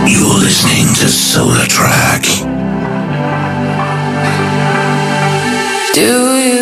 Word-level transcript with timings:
You're 0.07 0.40
listening 0.40 0.88
to 0.96 1.05
SolarTrak. 1.07 2.23
Do 5.94 6.38
you 6.38 6.57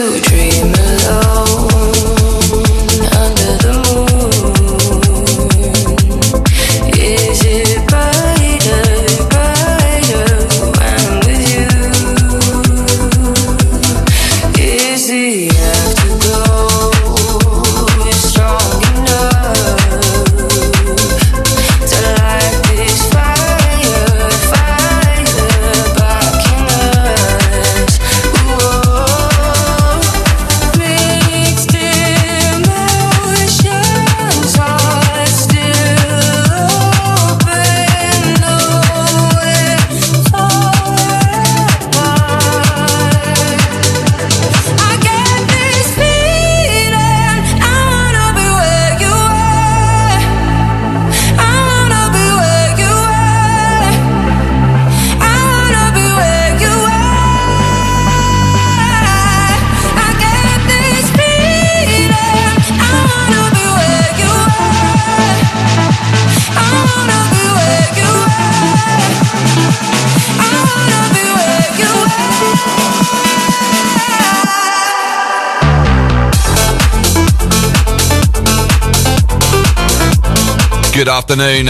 Good 81.06 81.12
afternoon. 81.12 81.68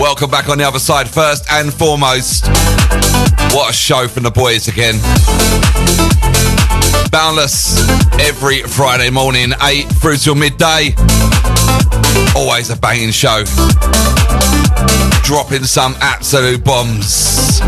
Welcome 0.00 0.30
back 0.30 0.48
on 0.48 0.58
the 0.58 0.64
other 0.64 0.78
side. 0.78 1.08
First 1.08 1.50
and 1.50 1.74
foremost, 1.74 2.46
what 3.52 3.70
a 3.70 3.72
show 3.72 4.06
from 4.06 4.22
the 4.22 4.30
boys 4.30 4.68
again. 4.68 4.94
Boundless 7.10 7.80
every 8.20 8.62
Friday 8.62 9.10
morning, 9.10 9.50
8 9.60 9.88
through 9.88 10.18
till 10.18 10.36
midday. 10.36 10.94
Always 12.36 12.70
a 12.70 12.76
banging 12.76 13.10
show. 13.10 13.42
Dropping 15.24 15.64
some 15.64 15.96
absolute 16.00 16.62
bombs. 16.62 17.60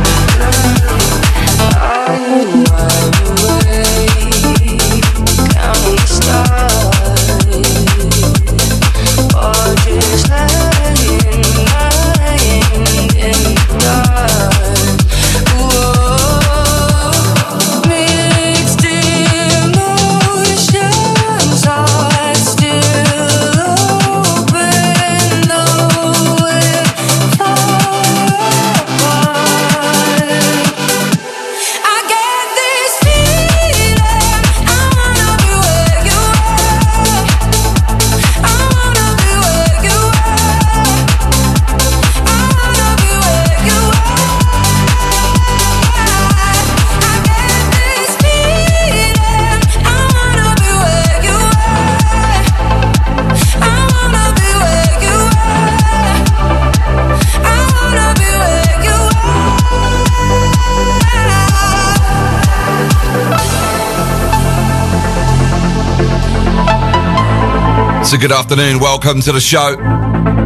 So, 68.12 68.18
good 68.18 68.30
afternoon. 68.30 68.78
Welcome 68.78 69.22
to 69.22 69.32
the 69.32 69.40
show. 69.40 69.74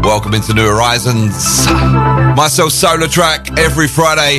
Welcome 0.04 0.34
into 0.34 0.54
New 0.54 0.68
Horizons. 0.68 1.66
Myself, 2.36 2.70
SolarTrak, 2.70 3.58
every 3.58 3.88
Friday, 3.88 4.38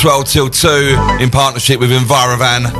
12 0.00 0.24
till 0.24 0.48
2, 0.48 1.18
in 1.18 1.28
partnership 1.28 1.80
with 1.80 1.90
Envirovan. 1.90 2.70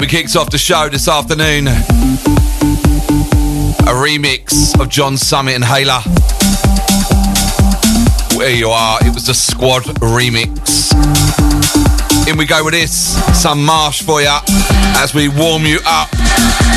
We 0.00 0.08
kicked 0.08 0.34
off 0.34 0.50
the 0.50 0.58
show 0.58 0.88
this 0.88 1.06
afternoon. 1.06 1.68
A 1.68 1.72
remix 3.94 4.78
of 4.80 4.88
John 4.88 5.16
Summit 5.16 5.54
and 5.54 5.62
Hayla. 5.62 6.02
Where 8.36 8.50
you 8.50 8.70
are. 8.70 8.98
It 9.06 9.14
was 9.14 9.26
the 9.26 9.32
SQWAD 9.32 9.82
remix. 10.00 10.92
In 12.28 12.36
we 12.36 12.44
go 12.44 12.64
with 12.64 12.74
this. 12.74 12.92
Some 13.40 13.64
marsh 13.64 14.02
for 14.02 14.20
you 14.20 14.36
as 14.96 15.14
we 15.14 15.28
warm 15.28 15.64
you 15.64 15.78
up. 15.86 16.10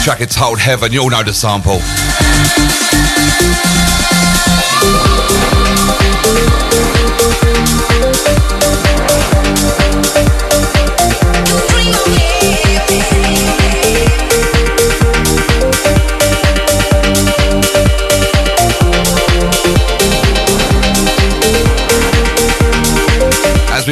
Track 0.04 0.22
it's 0.22 0.36
Hold 0.36 0.60
Heaven. 0.60 0.92
You 0.92 1.02
all 1.02 1.10
know 1.10 1.24
the 1.24 1.34
sample. 1.34 1.80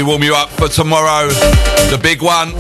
Warm 0.06 0.24
you 0.24 0.36
up 0.36 0.50
for 0.50 0.68
tomorrow, 0.68 1.28
the 1.90 2.00
big 2.02 2.22
one. 2.22 2.52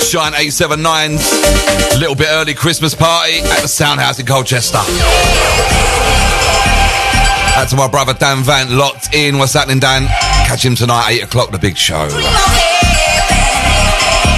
Shine 0.00 0.32
879's 0.32 1.98
little 1.98 2.14
bit 2.14 2.28
early 2.30 2.54
Christmas 2.54 2.94
party 2.94 3.38
at 3.38 3.60
the 3.62 3.68
Soundhouse 3.68 4.18
in 4.18 4.26
Colchester. 4.26 4.78
Out 7.54 7.68
to 7.68 7.76
my 7.76 7.88
brother 7.88 8.14
Dan 8.14 8.42
Van, 8.42 8.76
locked 8.76 9.14
in. 9.14 9.38
What's 9.38 9.52
happening, 9.52 9.78
Dan? 9.78 10.06
Catch 10.46 10.64
him 10.64 10.74
tonight, 10.74 11.10
8 11.10 11.22
o'clock, 11.24 11.50
the 11.50 11.58
big 11.58 11.76
show. 11.76 12.08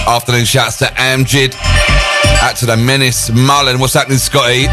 Afternoon 0.07 0.45
shouts 0.45 0.79
to 0.79 0.87
Amjid. 0.87 1.55
Out 2.43 2.57
to 2.57 2.67
the 2.67 2.77
Menace 2.77 3.31
Mullen. 3.31 3.79
What's 3.79 3.95
happening, 3.95 4.19
Scotty? 4.19 4.67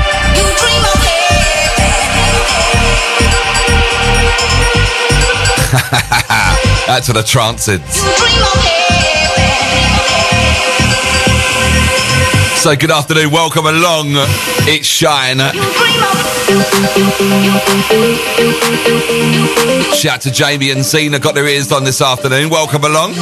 Out 6.90 7.04
to 7.04 7.14
the 7.14 7.22
Transids. 7.22 8.71
So 12.62 12.76
good 12.76 12.92
afternoon, 12.92 13.32
welcome 13.32 13.66
along. 13.66 14.10
It's 14.70 14.86
Shine. 14.86 15.40
Shout 19.96 20.14
out 20.14 20.22
to 20.22 20.32
Jamie 20.32 20.70
and 20.70 20.84
Zena, 20.84 21.18
got 21.18 21.34
their 21.34 21.48
ears 21.48 21.72
on 21.72 21.86
this 21.86 22.04
afternoon. 22.04 22.52
Welcome 22.52 22.84
along. 22.84 23.16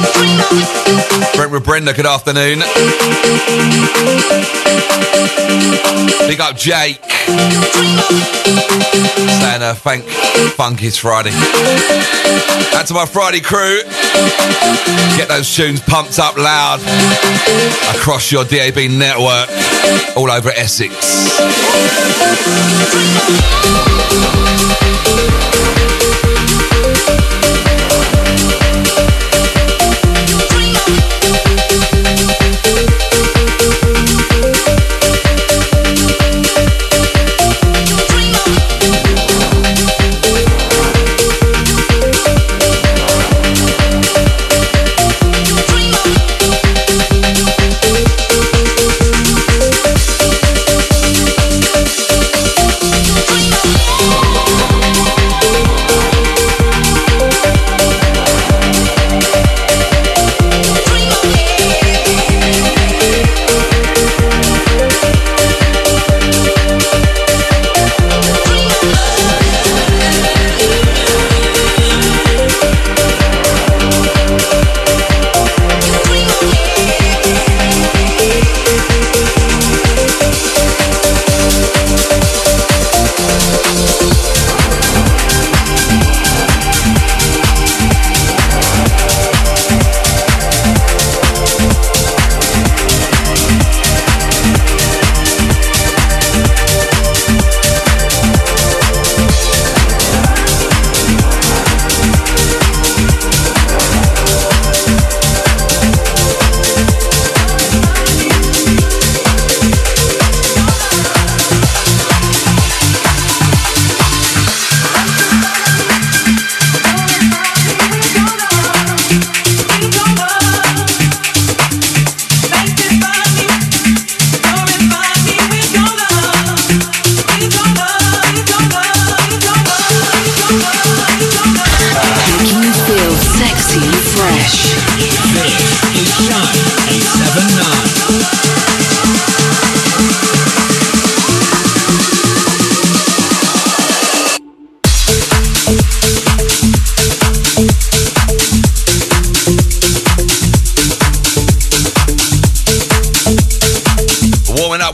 Brentwood 1.36 1.64
Brenda, 1.64 1.94
good 1.94 2.04
afternoon. 2.04 2.58
Big 6.28 6.40
up 6.42 6.54
Jake. 6.56 7.00
Saying 9.40 9.62
uh, 9.62 9.74
thank 9.74 10.04
funk 10.56 10.82
is 10.82 10.98
Friday. 10.98 11.30
Out 12.74 12.86
to 12.88 12.94
my 12.94 13.06
Friday 13.06 13.40
crew. 13.40 13.80
Get 15.16 15.28
those 15.28 15.54
tunes 15.54 15.80
pumped 15.80 16.18
up 16.18 16.36
loud 16.36 16.80
across 17.96 18.32
your 18.32 18.44
DAB 18.44 18.90
network 18.90 19.29
all 20.16 20.30
over 20.30 20.50
Essex. 20.50 21.30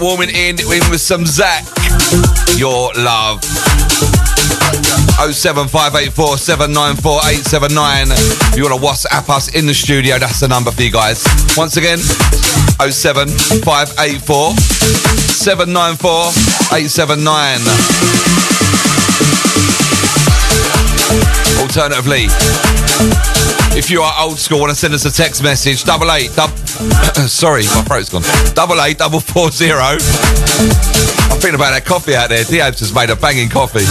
Warming 0.07 0.29
in, 0.29 0.61
in 0.61 0.67
with 0.91 1.01
some 1.01 1.25
Zsak. 1.25 1.67
Your 2.57 2.93
love. 2.95 3.76
07584 5.33 6.37
794879. 6.39 8.09
If 8.53 8.57
you 8.57 8.65
want 8.65 8.81
to 8.81 8.87
WhatsApp 8.87 9.29
us 9.31 9.49
in 9.55 9.67
the 9.67 9.75
studio, 9.75 10.19
that's 10.19 10.41
the 10.41 10.49
number 10.49 10.71
for 10.71 10.83
you 10.83 10.91
guys. 10.93 11.25
Once 11.57 11.77
again, 11.77 11.99
07584 11.99 14.53
794879. 15.33 17.61
Alternatively, 21.61 22.27
if 23.77 23.91
you 23.91 24.01
are 24.03 24.15
old 24.21 24.39
school, 24.39 24.61
want 24.61 24.71
to 24.71 24.77
send 24.77 24.95
us 24.95 25.05
a 25.05 25.11
text 25.13 25.43
message, 25.43 25.83
double 25.85 26.11
eight, 26.13 26.33
dub- 26.35 26.57
sorry, 27.29 27.65
my 27.65 27.83
throat's 27.83 28.09
gone, 28.09 28.23
double 28.55 28.81
eight, 28.83 28.97
double 28.99 29.21
four 29.21 29.51
zero. 29.51 29.81
I'm 29.83 29.99
thinking 31.41 31.57
about 31.57 31.73
that 31.73 31.85
coffee 31.85 32.15
out 32.15 32.29
there. 32.31 32.45
Diab's 32.45 32.81
has 32.81 32.95
made 32.95 33.11
a 33.11 33.17
banging 33.17 33.51
coffee. 33.51 33.85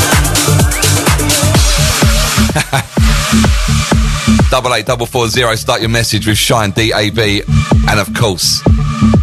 double 4.50 4.74
eight 4.74 4.86
double 4.86 5.06
four 5.06 5.28
zero. 5.28 5.56
Start 5.56 5.82
your 5.82 5.90
message 5.90 6.28
with 6.28 6.38
Shine 6.38 6.72
DAB, 6.72 7.20
and 7.20 8.00
of 8.00 8.14
course, 8.16 8.62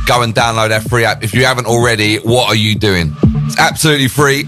go 0.07 0.23
and 0.23 0.35
download 0.35 0.71
our 0.71 0.81
free 0.83 1.05
app 1.05 1.23
if 1.23 1.33
you 1.35 1.45
haven't 1.45 1.67
already. 1.67 2.17
What 2.19 2.49
are 2.49 2.55
you 2.55 2.75
doing? 2.75 3.15
It's 3.47 3.59
absolutely 3.59 4.09
free. 4.09 4.47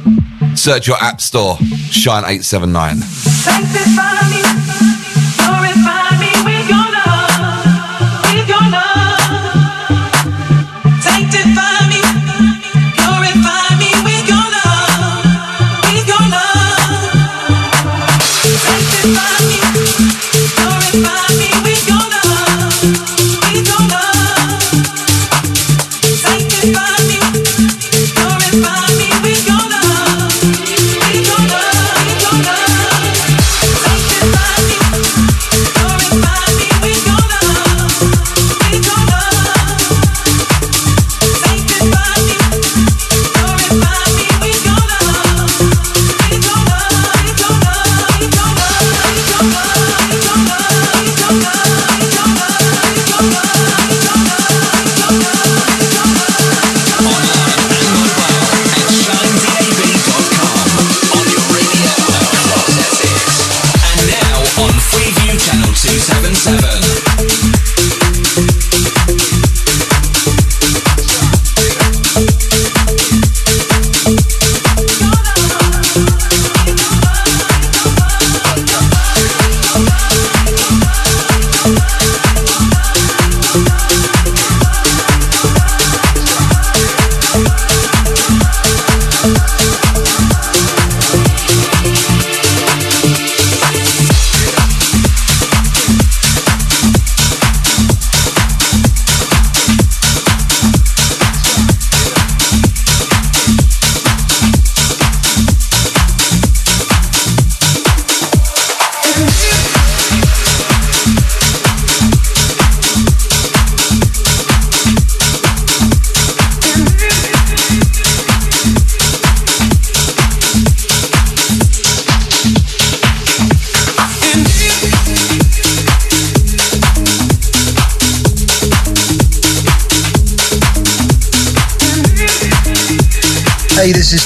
Search 0.55 0.87
your 0.87 0.97
app 1.01 1.21
store, 1.21 1.57
Shine 1.91 2.25
eight 2.27 2.45
seven 2.45 2.73
nine. 2.73 2.99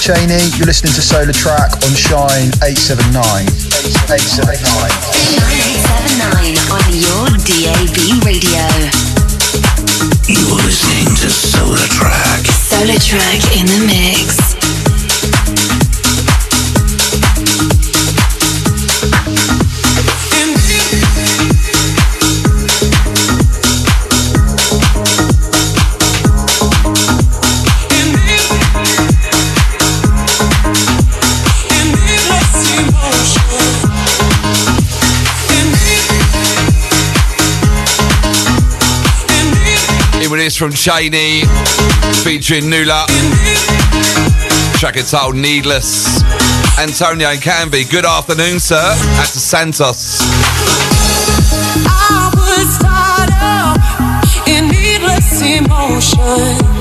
Chaney. 0.08 0.48
You're 0.56 0.64
listening 0.64 0.94
to 0.94 1.02
SolarTrak 1.02 1.84
on 1.84 1.92
Shine 1.92 2.48
879. 2.64 3.12
879. 4.08 4.88
979 5.36 6.56
on 6.72 6.88
your 6.96 7.28
DAB 7.44 8.24
radio. 8.24 8.64
You're 10.24 10.64
listening 10.64 11.12
to 11.20 11.28
Solar 11.28 11.76
Track. 11.92 12.40
SolarTrak 12.40 13.60
in 13.60 13.66
the 13.66 13.84
mix. 13.84 14.57
From 40.58 40.72
Chaney, 40.72 41.42
featuring 42.24 42.64
Nula. 42.64 43.06
Track 44.80 44.96
entitled 44.96 45.36
Needless. 45.36 46.20
Antonio 46.80 47.36
Canby, 47.36 47.84
good 47.84 48.04
afternoon, 48.04 48.58
sir. 48.58 48.82
That's 49.14 49.40
Santos. 49.40 50.18
I 51.86 52.30
was 52.34 52.78
tied 52.78 53.30
up 53.40 54.48
in 54.48 54.66
needless 54.66 55.42
emotion. 55.42 56.77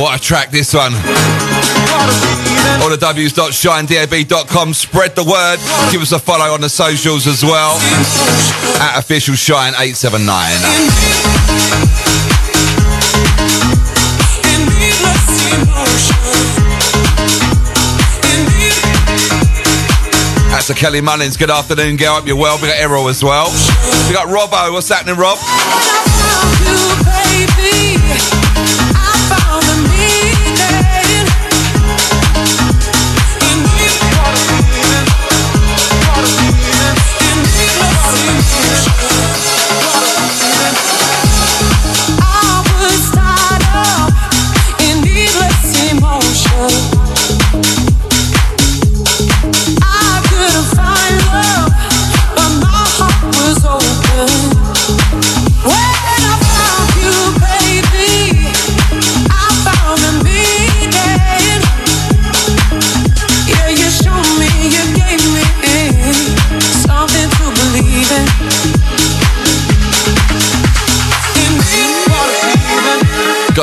What 0.00 0.18
a 0.18 0.22
track 0.22 0.50
this 0.50 0.74
one. 0.74 0.92
All 2.82 2.90
the 2.90 2.98
W's.shinedab.com. 2.98 4.74
Spread 4.74 5.14
the 5.14 5.24
word. 5.24 5.58
Give 5.92 6.02
us 6.02 6.12
a 6.12 6.18
follow 6.18 6.52
on 6.52 6.60
the 6.60 6.68
socials 6.68 7.26
as 7.26 7.42
well. 7.42 7.78
At 8.80 8.98
official 8.98 9.34
shine 9.34 9.74
879. 9.74 11.42
That's 20.50 20.70
a 20.70 20.74
Kelly 20.74 21.00
Mullins. 21.00 21.36
Good 21.36 21.50
afternoon, 21.50 21.96
girl. 21.96 22.14
Hope 22.14 22.26
you're 22.26 22.36
well. 22.36 22.56
We 22.60 22.68
got 22.68 22.78
Errol 22.78 23.08
as 23.08 23.24
well. 23.24 23.46
We 24.06 24.14
got 24.14 24.28
Robbo. 24.28 24.72
What's 24.72 24.88
happening, 24.88 25.16
Rob? 25.16 25.38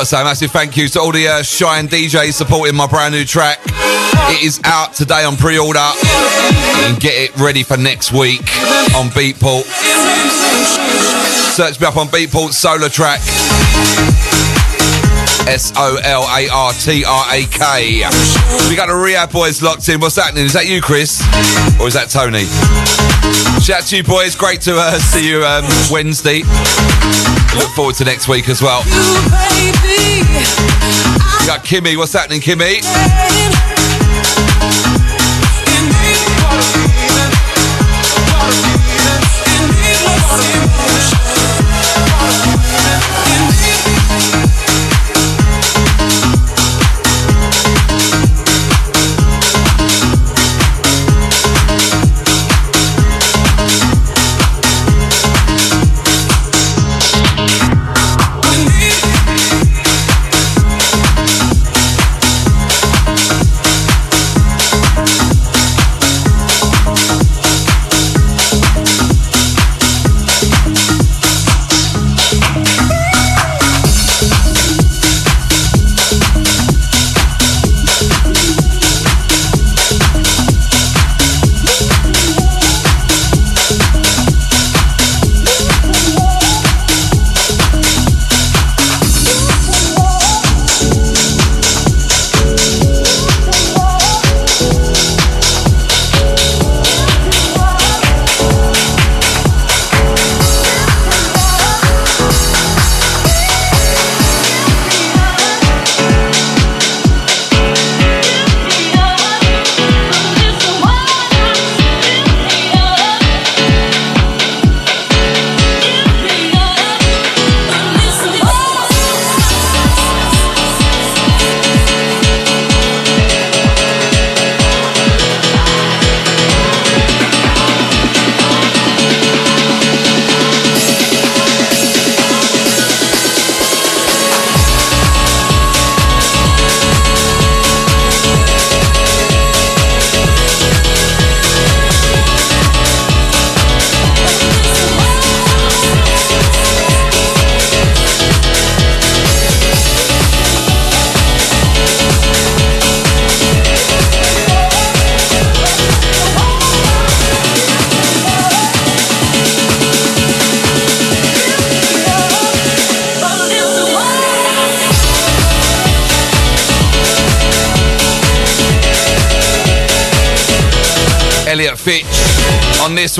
Say 0.10 0.22
a 0.22 0.24
massive 0.24 0.50
thank 0.50 0.76
you 0.76 0.88
to 0.88 1.00
all 1.00 1.12
the 1.12 1.28
uh, 1.28 1.44
Shine 1.44 1.88
DJs 1.88 2.34
supporting 2.34 2.76
my 2.76 2.88
brand 2.88 3.14
new 3.14 3.24
track. 3.26 3.60
It 4.34 4.42
is 4.42 4.60
out 4.64 4.96
today 4.96 5.24
on 5.24 5.38
pre-order. 5.38 5.78
and 5.78 7.00
get 7.00 7.14
it 7.14 7.38
ready 7.38 7.62
for 7.62 7.78
next 7.78 8.12
week 8.12 8.42
on 8.98 9.10
Beatport. 9.14 9.66
Search 11.54 11.80
me 11.80 11.86
up 11.86 11.96
on 11.96 12.08
Beatport 12.08 12.58
SolarTrak. 12.58 13.18
S 15.48 15.74
O 15.78 16.00
L 16.04 16.24
A 16.24 16.50
R 16.50 16.74
T 16.74 17.06
R 17.06 17.26
A 17.30 17.46
K. 17.46 17.98
We 18.68 18.76
got 18.76 18.88
the 18.88 18.96
Re-Ab 18.96 19.32
boys 19.32 19.62
locked 19.62 19.88
in. 19.90 20.00
What's 20.00 20.16
happening? 20.16 20.46
Is 20.46 20.54
that 20.54 20.66
you, 20.66 20.82
Chris? 20.82 21.22
Or 21.80 21.88
is 21.88 21.94
that 21.94 22.10
Tony? 22.10 22.46
Shout 23.62 23.82
out 23.82 23.88
to 23.88 23.98
you, 23.98 24.04
boys. 24.04 24.36
Great 24.36 24.62
to 24.62 24.76
uh, 24.76 24.98
see 25.00 25.30
you 25.30 25.46
um, 25.46 25.66
Wednesday. 25.92 26.40
Look 27.56 27.70
forward 27.76 27.96
to 27.96 28.06
next 28.06 28.28
week 28.28 28.50
as 28.50 28.62
well. 28.62 28.84
We 28.84 28.92
got 31.46 31.64
Kimmy. 31.66 31.98
What's 31.98 32.14
happening, 32.14 32.42
Kimmy? 32.42 32.80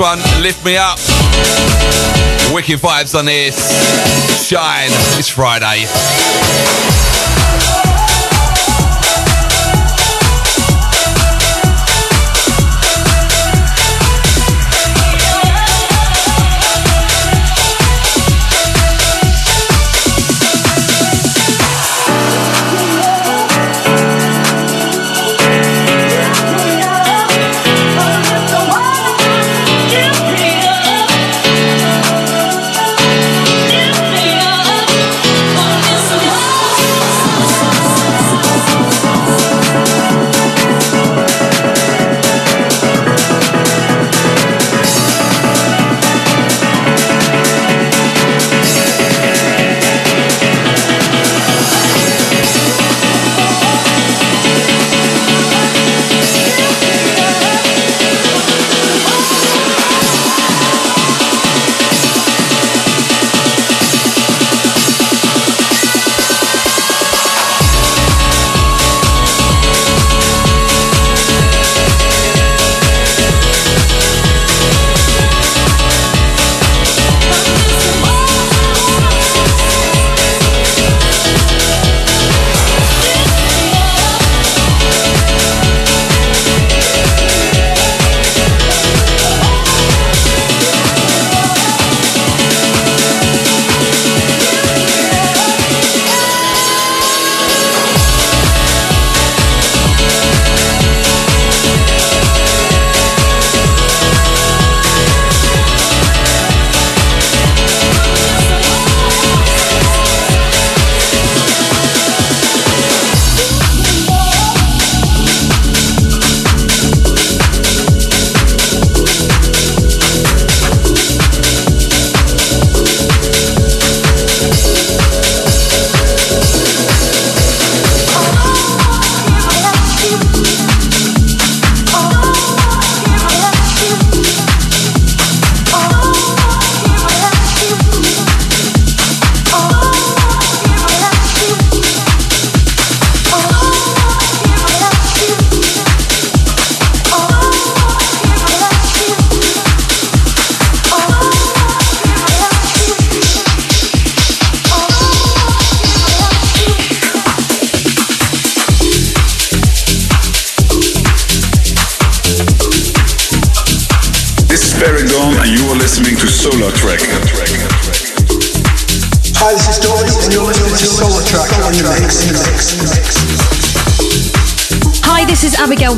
One. 0.00 0.18
Lift 0.40 0.64
me 0.64 0.76
up. 0.76 0.98
Wicked 2.52 2.80
vibes 2.80 3.16
on 3.16 3.26
this. 3.26 3.56
Shine. 4.48 4.90
It's 5.18 5.28
Friday. 5.28 5.86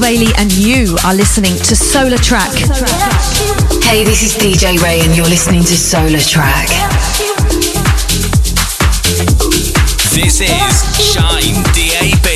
Bailey, 0.03 0.33
and 0.37 0.53
you 0.53 0.99
are 1.05 1.15
listening 1.15 1.53
to 1.53 1.75
SolarTrak. 1.75 2.51
Hey, 3.85 4.03
this 4.03 4.25
is 4.25 4.35
DJ 4.35 4.77
Ray, 4.83 5.01
and 5.01 5.17
you're 5.17 5.29
listening 5.29 5.63
to 5.63 5.75
SolarTrak. 5.75 6.67
This 10.13 10.41
is 10.41 10.51
Shine 10.99 11.63
DAB. 11.71 12.27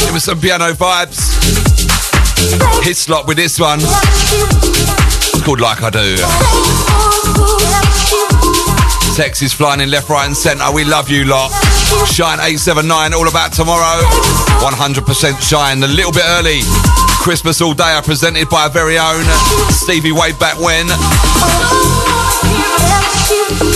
Give 0.00 0.14
me 0.14 0.20
some 0.20 0.40
piano 0.40 0.72
vibes. 0.72 1.36
Hyslop 2.82 3.26
with 3.28 3.36
this 3.36 3.60
one. 3.60 3.80
It's 3.82 5.42
called 5.44 5.60
Like 5.60 5.82
I 5.82 5.90
Do. 5.90 6.75
Text 9.16 9.40
is 9.40 9.54
flying 9.54 9.80
in 9.80 9.90
left, 9.90 10.10
right, 10.10 10.26
and 10.26 10.36
centre. 10.36 10.70
We 10.74 10.84
love 10.84 11.08
you 11.08 11.24
lot. 11.24 11.48
Shine 12.04 12.36
879, 12.36 13.14
all 13.14 13.26
about 13.26 13.50
tomorrow. 13.50 14.04
100% 14.60 15.40
shine, 15.40 15.82
a 15.82 15.88
little 15.88 16.12
bit 16.12 16.24
early. 16.36 16.60
Christmas 17.24 17.62
all 17.62 17.72
day 17.72 17.96
are 17.96 18.02
presented 18.02 18.50
by 18.50 18.64
our 18.64 18.68
very 18.68 18.98
own 18.98 19.24
Stevie 19.72 20.12
way 20.12 20.32
back 20.36 20.60
when. 20.60 20.84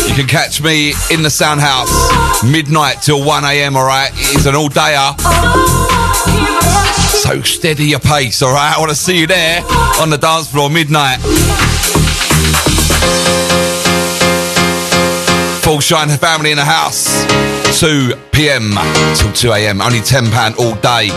You 0.04 0.14
can 0.14 0.28
catch 0.28 0.60
me 0.60 0.92
in 1.10 1.22
the 1.22 1.30
Sound 1.30 1.62
House 1.62 1.88
midnight 2.44 3.00
till 3.00 3.24
1 3.24 3.42
a.m. 3.44 3.78
All 3.78 3.86
right, 3.86 4.10
it's 4.12 4.44
an 4.44 4.54
all 4.54 4.68
dayer. 4.68 5.16
So 7.24 7.40
steady 7.40 7.86
your 7.86 8.00
pace, 8.00 8.42
all 8.42 8.52
right. 8.52 8.74
I 8.76 8.78
want 8.78 8.90
to 8.90 8.94
see 8.94 9.18
you 9.18 9.26
there 9.26 9.62
on 10.00 10.10
the 10.10 10.18
dance 10.18 10.50
floor 10.50 10.68
midnight. 10.68 11.18
Full 15.70 15.78
Shine 15.78 16.08
family 16.18 16.50
in 16.50 16.56
the 16.56 16.64
house. 16.64 17.06
2 17.78 18.14
p.m. 18.32 18.72
till 19.14 19.32
2 19.32 19.52
a.m. 19.52 19.80
Only 19.80 20.00
£10 20.00 20.58
all 20.58 20.74
day. 20.80 21.10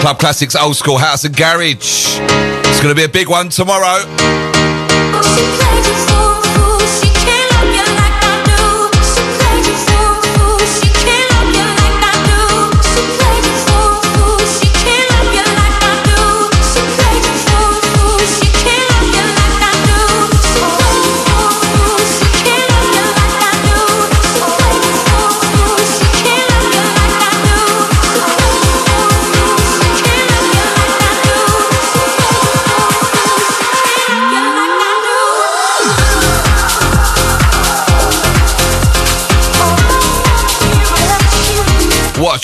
Club 0.00 0.16
Classics 0.20 0.54
Old 0.54 0.76
School 0.76 0.96
House 0.96 1.24
and 1.24 1.36
Garage. 1.36 2.20
It's 2.20 2.80
going 2.80 2.90
to 2.90 2.94
be 2.94 3.02
a 3.02 3.08
big 3.08 3.28
one 3.28 3.48
tomorrow. 3.48 4.06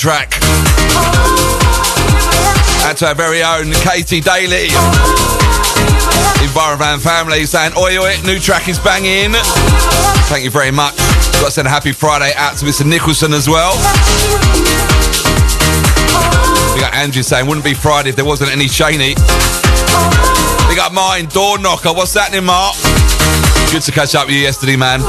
Track. 0.06 0.30
That's 2.86 3.02
our 3.02 3.16
very 3.16 3.42
own 3.42 3.72
Katie 3.82 4.20
Daly. 4.20 4.70
Envirovan 6.46 7.02
family 7.02 7.44
saying, 7.44 7.72
Oi, 7.76 7.98
oi, 7.98 8.14
new 8.24 8.38
track 8.38 8.68
is 8.68 8.78
banging. 8.78 9.32
Thank 10.30 10.44
you 10.44 10.50
very 10.50 10.70
much. 10.70 10.96
Got 11.42 11.46
to 11.46 11.50
send 11.50 11.66
a 11.66 11.70
happy 11.72 11.90
Friday 11.90 12.30
out 12.36 12.56
to 12.58 12.64
Mr. 12.64 12.86
Nicholson 12.86 13.32
as 13.32 13.48
well. 13.48 13.74
We 16.72 16.80
got 16.80 16.94
Andrew 16.94 17.24
saying, 17.24 17.48
wouldn't 17.48 17.64
be 17.64 17.74
Friday 17.74 18.10
if 18.10 18.14
there 18.14 18.24
wasn't 18.24 18.52
any 18.52 18.66
Shaney. 18.66 19.18
We 20.68 20.76
got 20.76 20.94
mine, 20.94 21.26
door 21.26 21.58
knocker. 21.58 21.92
What's 21.92 22.14
happening, 22.14 22.44
Mark? 22.44 22.76
Good 23.72 23.82
to 23.82 23.90
catch 23.90 24.14
up 24.14 24.26
with 24.26 24.36
you 24.36 24.42
yesterday, 24.42 24.76
man. 24.76 25.00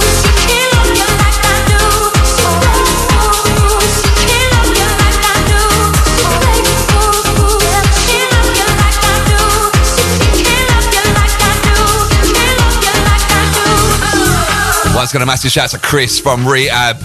Once 15.07 15.13
to 15.13 15.25
massive 15.25 15.51
shout 15.51 15.69
to 15.69 15.77
Chris 15.79 16.19
from 16.19 16.45
Re-Ab. 16.45 16.97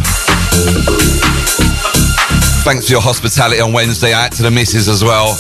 Thanks 2.65 2.87
for 2.87 2.95
your 2.95 3.01
hospitality 3.01 3.61
on 3.61 3.73
Wednesday. 3.73 4.13
Out 4.13 4.33
to 4.33 4.43
the 4.43 4.51
missus 4.51 4.89
as 4.89 5.05
well. 5.05 5.37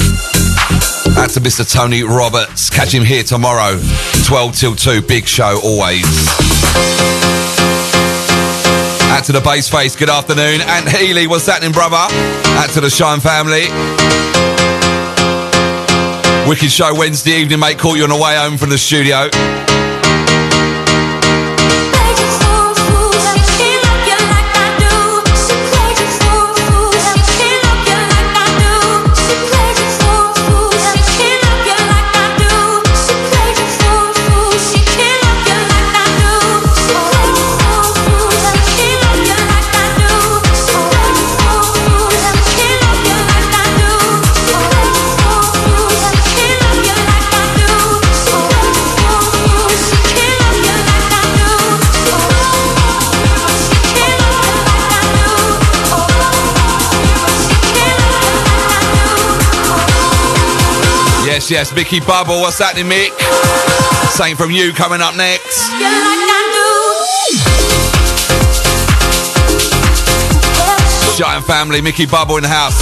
Out 1.18 1.30
to 1.30 1.40
Mr. 1.40 1.68
Tony 1.68 2.04
Roberts. 2.04 2.70
Catch 2.70 2.94
him 2.94 3.02
here 3.02 3.24
tomorrow, 3.24 3.80
12 4.26 4.54
till 4.56 4.76
2. 4.76 5.02
Big 5.02 5.26
show 5.26 5.58
always. 5.64 6.06
Out 9.10 9.24
to 9.24 9.32
the 9.32 9.42
base 9.42 9.68
face. 9.68 9.96
Good 9.96 10.10
afternoon. 10.10 10.60
And 10.60 10.88
Healy, 10.88 11.26
what's 11.26 11.46
happening, 11.46 11.72
brother? 11.72 11.96
Out 11.96 12.70
to 12.74 12.80
the 12.80 12.90
Shine 12.90 13.18
family. 13.18 13.66
Wicked 16.48 16.70
show 16.70 16.94
Wednesday 16.94 17.40
evening, 17.40 17.58
mate. 17.58 17.80
Caught 17.80 17.96
you 17.96 18.04
on 18.04 18.10
the 18.10 18.14
way 18.14 18.36
home 18.36 18.56
from 18.56 18.70
the 18.70 18.78
studio. 18.78 19.28
Yes, 61.42 61.50
yes, 61.50 61.74
Mickey 61.74 61.98
Bubble. 61.98 62.40
What's 62.40 62.60
happening, 62.60 62.86
Mick? 62.86 63.10
Same 64.12 64.36
from 64.36 64.52
you 64.52 64.72
coming 64.72 65.00
up 65.00 65.16
next. 65.16 65.58
Shine 71.18 71.42
family, 71.42 71.80
Mickey 71.80 72.06
Bubble 72.06 72.36
in 72.36 72.44
the 72.44 72.48
house. 72.48 72.78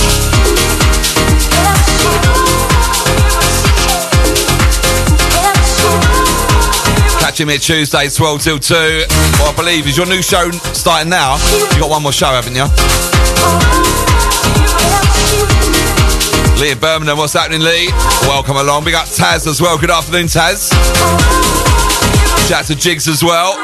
Catch 7.19 7.41
him 7.41 7.49
here 7.49 7.57
Tuesday, 7.57 8.11
12 8.11 8.43
till 8.43 8.59
2. 8.59 8.75
Well, 8.75 9.49
I 9.49 9.55
believe, 9.57 9.87
is 9.87 9.97
your 9.97 10.05
new 10.07 10.21
show 10.21 10.51
starting 10.51 11.09
now? 11.09 11.39
You 11.73 11.81
got 11.81 11.89
one 11.89 12.03
more 12.03 12.13
show, 12.13 12.27
haven't 12.27 12.55
you? 12.55 13.90
Lee 16.61 16.73
in 16.73 16.79
Birmingham, 16.79 17.17
what's 17.17 17.33
happening, 17.33 17.63
Lee? 17.63 17.89
Welcome 18.29 18.57
along. 18.57 18.85
We 18.85 18.91
got 18.93 19.07
Taz 19.07 19.47
as 19.47 19.63
well. 19.63 19.79
Good 19.79 19.91
afternoon, 19.91 20.27
Taz. 20.27 20.71
Shout 22.47 22.61
out 22.61 22.67
to 22.67 22.77
Jigs 22.77 23.09
as 23.09 23.25
well. 23.25 23.57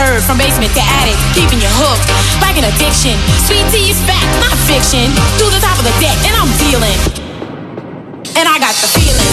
Heard 0.00 0.24
from 0.24 0.40
basement 0.40 0.72
to 0.72 0.80
attic, 0.80 1.18
keeping 1.36 1.60
you 1.60 1.68
hooked 1.76 2.08
like 2.40 2.56
an 2.56 2.64
addiction. 2.72 3.12
Sweet 3.44 3.68
tea 3.68 3.92
is 3.92 4.00
fact, 4.08 4.24
not 4.40 4.56
fiction. 4.64 5.12
To 5.36 5.44
the 5.52 5.60
top 5.60 5.76
of 5.76 5.84
the 5.84 5.92
deck, 6.00 6.16
and 6.24 6.32
I'm 6.40 6.48
dealing. 6.56 6.96
And 8.32 8.48
I 8.48 8.56
got 8.56 8.72
the 8.80 8.88
feeling. 8.96 9.28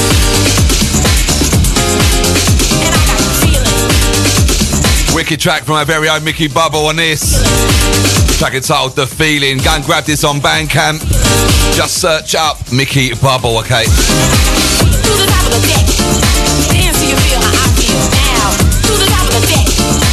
And 2.83 2.91
I 2.91 3.03
got 3.07 3.15
the 3.15 3.31
feeling. 3.39 3.79
Wicked 5.15 5.39
track 5.39 5.63
from 5.63 5.75
our 5.75 5.85
very 5.85 6.09
own 6.09 6.23
Mickey 6.27 6.49
Bubble 6.51 6.91
on 6.91 6.97
this. 6.97 7.39
Track 8.37 8.53
entitled 8.53 8.95
The 8.95 9.07
Feeling. 9.07 9.57
Go 9.63 9.71
and 9.71 9.83
grab 9.85 10.03
this 10.03 10.23
on 10.23 10.39
Bandcamp. 10.43 10.99
Just 11.73 12.01
search 12.01 12.35
up 12.35 12.59
Mickey 12.73 13.15
Bubble, 13.15 13.57
okay? 13.63 13.87
To 13.87 13.89
the 15.15 15.27
top 15.31 15.47
of 15.47 15.55
the 15.55 15.63
deck. 15.63 15.87
Dance 16.75 16.99
you 17.07 17.15
feel 17.23 17.39
how 17.39 17.55
I 17.55 17.71
feel 17.79 17.97
now. 18.19 18.51
To 18.83 18.93
the 18.99 19.07
top 19.07 19.25
of 19.31 19.33
the 19.39 19.47
deck. 19.47 20.06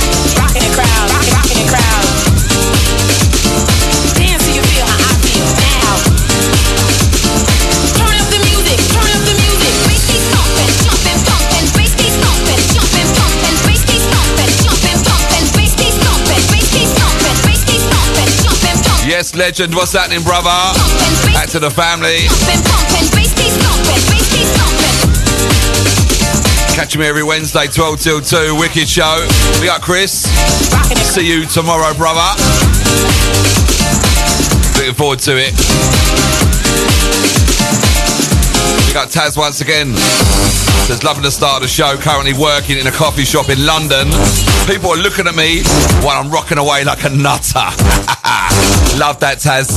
Legend. 19.36 19.74
What's 19.74 19.92
happening, 19.92 20.22
brother? 20.22 20.48
Back 21.32 21.48
to 21.50 21.58
the 21.58 21.70
family. 21.70 22.28
Catch 26.74 26.98
me 26.98 27.06
every 27.06 27.22
Wednesday, 27.22 27.68
12 27.68 28.00
till 28.00 28.20
2. 28.20 28.56
Wicked 28.58 28.88
show. 28.88 29.24
We 29.60 29.66
got 29.66 29.80
Chris. 29.80 30.26
See 31.14 31.24
you 31.24 31.46
tomorrow, 31.46 31.94
brother. 31.94 32.34
Looking 34.76 34.94
forward 34.94 35.20
to 35.20 35.38
it. 35.38 35.54
We 38.88 38.92
got 38.92 39.06
Taz 39.06 39.38
once 39.38 39.60
again. 39.60 39.94
Says, 40.90 41.04
loving 41.04 41.22
the 41.22 41.30
start 41.30 41.62
of 41.62 41.62
the 41.62 41.68
show. 41.68 41.96
Currently 41.96 42.32
working 42.34 42.78
in 42.78 42.88
a 42.88 42.90
coffee 42.90 43.24
shop 43.24 43.50
in 43.50 43.64
London. 43.64 44.08
People 44.66 44.90
are 44.90 44.98
looking 44.98 45.28
at 45.28 45.36
me 45.36 45.62
while 46.02 46.20
I'm 46.20 46.28
rocking 46.28 46.58
away 46.58 46.82
like 46.82 47.04
a 47.04 47.08
nutter. 47.08 47.70
Love 48.98 49.20
that, 49.20 49.38
Taz. 49.38 49.70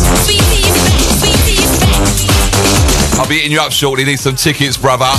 I'll 3.20 3.30
be 3.30 3.36
hitting 3.36 3.52
you 3.52 3.62
up 3.62 3.72
shortly. 3.72 4.04
Need 4.04 4.20
some 4.20 4.36
tickets, 4.36 4.78
brother. 4.78 5.14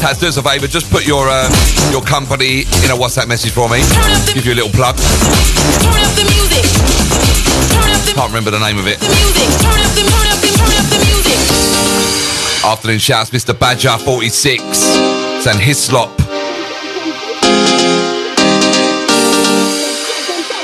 Taz, 0.00 0.18
do 0.20 0.28
us 0.28 0.36
a 0.36 0.42
favour. 0.42 0.66
Just 0.68 0.90
put 0.90 1.06
your 1.06 1.26
uh, 1.28 1.48
your 1.90 2.02
company 2.02 2.60
in 2.84 2.90
a 2.90 2.96
WhatsApp 2.96 3.26
message 3.28 3.50
for 3.50 3.68
me. 3.68 3.80
Give 4.32 4.46
you 4.46 4.52
a 4.54 4.58
little 4.62 4.70
plug. 4.70 4.94
Turn 4.96 5.98
up 5.98 6.14
the 6.14 6.24
music. 6.30 6.64
Turn 7.74 7.90
up 7.90 8.02
the 8.06 8.12
Can't 8.14 8.30
remember 8.30 8.50
the 8.52 8.60
name 8.60 8.78
of 8.78 8.86
it. 8.86 9.00
music. 9.02 9.48
The 9.98 10.04
turn 10.08 10.26
up 10.30 10.38
the 10.40 10.50
turn 10.54 10.70
up 10.78 10.86
the 10.88 10.98
music. 11.02 11.38
Afternoon 12.64 12.98
shouts, 12.98 13.30
Mr. 13.30 13.58
Badger 13.58 13.98
46. 13.98 14.62
Saying 15.42 15.58
Hyslop. 15.58 16.10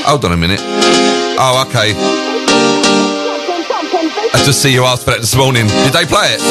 Hold 0.06 0.24
on 0.26 0.32
a 0.32 0.36
minute. 0.36 0.60
Oh, 0.62 1.64
okay. 1.68 3.03
I 4.34 4.42
just 4.42 4.60
see 4.60 4.72
you 4.74 4.82
asked 4.82 5.04
for 5.06 5.12
that 5.14 5.22
this 5.22 5.36
morning. 5.38 5.70
Did 5.86 5.94
they 5.94 6.02
play 6.04 6.34
it? 6.34 6.42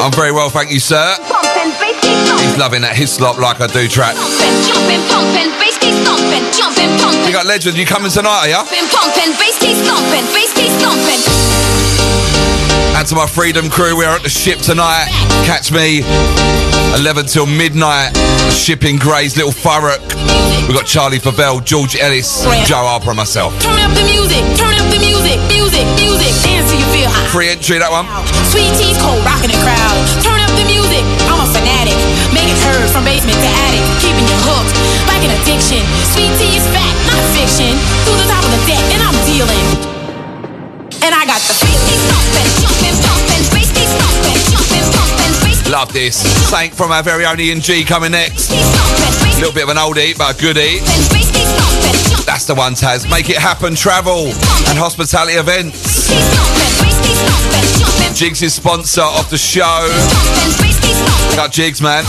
I'm 0.00 0.12
very 0.16 0.32
well, 0.32 0.48
thank 0.48 0.72
you, 0.72 0.80
sir. 0.80 0.96
He's 2.40 2.56
loving 2.56 2.80
that 2.80 2.96
Hyslop 2.96 3.36
like 3.36 3.60
I 3.60 3.68
do 3.68 3.84
track. 3.84 4.16
You 7.28 7.36
got 7.36 7.44
legend, 7.44 7.76
you 7.76 7.84
coming 7.84 8.10
tonight, 8.10 8.48
are 8.48 8.48
ya? 8.48 8.60
Pumping, 12.80 12.88
pumping, 12.88 12.88
bass 12.88 12.88
keeps 12.88 12.88
thumping. 12.88 12.88
Bass 12.88 12.88
keeps 12.88 12.88
thumping. 12.88 12.96
And 12.96 13.08
to 13.08 13.14
my 13.14 13.26
Freedom 13.26 13.70
crew, 13.70 13.96
we 13.96 14.04
are 14.04 14.16
at 14.16 14.22
the 14.22 14.28
ship 14.28 14.58
tonight. 14.58 15.08
Catch 15.46 15.72
me 15.72 16.02
11 17.00 17.26
till 17.26 17.46
midnight. 17.46 18.12
The 18.14 18.50
ship 18.50 18.84
in 18.84 18.96
Grays 18.96 19.36
Little 19.36 19.52
Thurrock. 19.52 20.02
We've 20.66 20.76
got 20.76 20.86
Charlie 20.86 21.18
Favell, 21.18 21.64
George 21.64 21.96
Ellis, 21.96 22.44
Joe 22.68 22.84
Harper, 22.84 23.10
and 23.10 23.16
myself. 23.16 23.58
Turn 23.62 23.78
up 23.80 23.92
the 23.96 24.04
music. 24.04 24.44
Turn 24.56 24.74
up 24.76 24.86
the 24.92 25.00
music. 25.00 25.38
Music, 25.48 25.86
music. 25.96 26.32
Dance 26.44 26.70
till 26.70 26.78
you 26.78 26.88
feel 26.92 27.08
hot. 27.10 27.30
Free 27.32 27.48
entry, 27.48 27.78
that 27.78 27.90
one. 27.90 28.06
Sweet 28.50 28.70
tea's 28.76 28.98
cold 29.00 29.24
rocking 29.24 29.50
the 29.50 29.60
crowd. 29.64 29.96
Turn 30.22 30.40
up 30.40 30.52
the 30.58 30.66
music. 30.66 31.29
This. 45.92 46.22
Thank 46.50 46.72
from 46.72 46.92
our 46.92 47.02
very 47.02 47.26
own 47.26 47.40
Ian 47.40 47.60
G 47.60 47.84
coming 47.84 48.12
next. 48.12 48.52
A 48.52 49.38
little 49.38 49.52
bit 49.52 49.64
of 49.64 49.70
an 49.70 49.76
oldie, 49.76 50.16
but 50.16 50.36
a 50.36 50.40
goodie. 50.40 50.78
That's 52.24 52.46
the 52.46 52.54
one, 52.54 52.74
Taz. 52.74 53.10
Make 53.10 53.28
it 53.28 53.36
happen, 53.36 53.74
travel 53.74 54.26
and 54.68 54.78
hospitality 54.78 55.34
events. 55.34 56.08
Jigs 58.16 58.40
is 58.42 58.54
sponsor 58.54 59.02
of 59.02 59.28
the 59.30 59.38
show. 59.38 59.64
Got 61.34 61.50
Jigs, 61.50 61.82
man. 61.82 62.04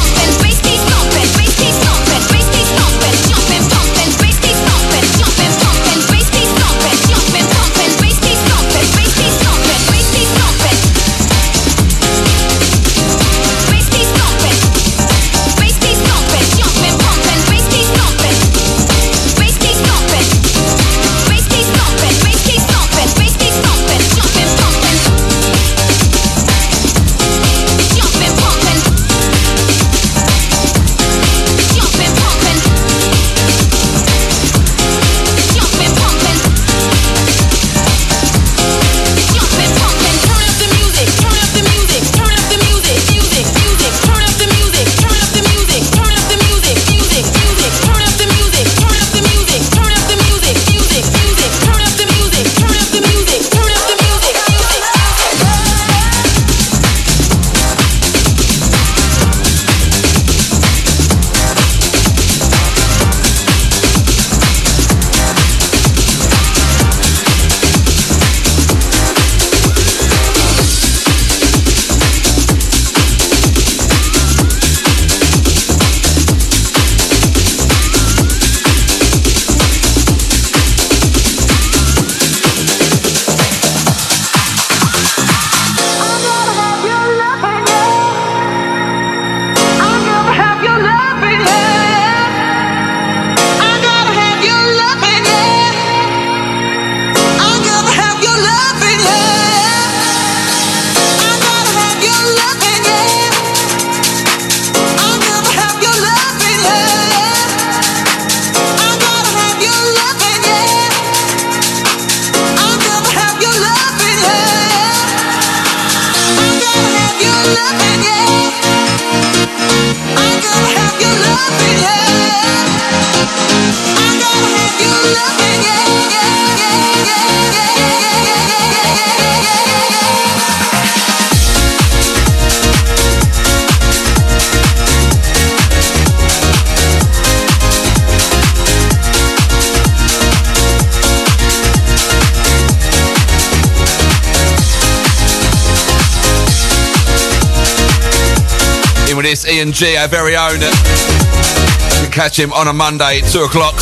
Our 149.83 150.07
very 150.07 150.35
own. 150.35 150.59
You 150.61 152.09
catch 152.11 152.37
him 152.37 152.53
on 152.53 152.67
a 152.67 152.73
Monday, 152.73 153.21
at 153.21 153.31
2 153.31 153.41
o'clock. 153.41 153.79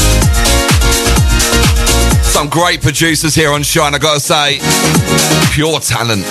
Some 2.24 2.48
great 2.48 2.82
producers 2.82 3.36
here 3.36 3.52
on 3.52 3.64
Shine, 3.64 3.94
I 3.94 3.98
gotta 3.98 4.22
say. 4.22 4.60
Pure 5.52 5.82
talent. 5.82 6.24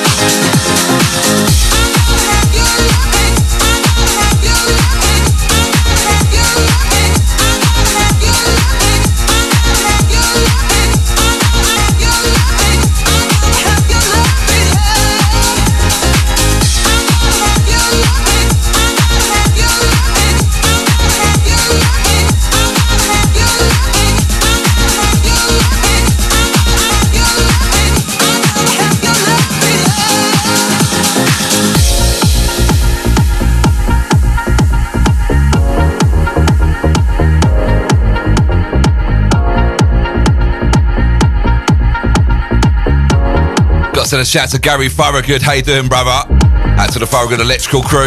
Send 44.08 44.22
a 44.22 44.24
shout 44.24 44.48
to 44.48 44.58
Gary 44.58 44.88
Thorogood. 44.88 45.42
How 45.42 45.52
you 45.52 45.60
doing, 45.60 45.86
brother? 45.86 46.10
Out 46.10 46.90
to 46.92 46.98
the 46.98 47.04
Thorogood 47.04 47.40
Electrical 47.40 47.82
crew. 47.82 48.06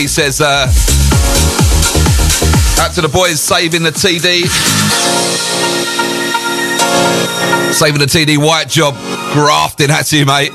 He 0.00 0.06
says, 0.06 0.40
uh, 0.40 0.72
out 2.80 2.94
to 2.94 3.02
the 3.02 3.10
boys 3.12 3.40
saving 3.40 3.82
the 3.82 3.90
TD. 3.90 4.46
Saving 7.74 8.00
the 8.00 8.06
TD 8.06 8.38
white 8.38 8.70
job. 8.70 8.94
Grafting, 9.34 9.88
that's 9.88 10.14
you, 10.14 10.24
mate. 10.24 10.52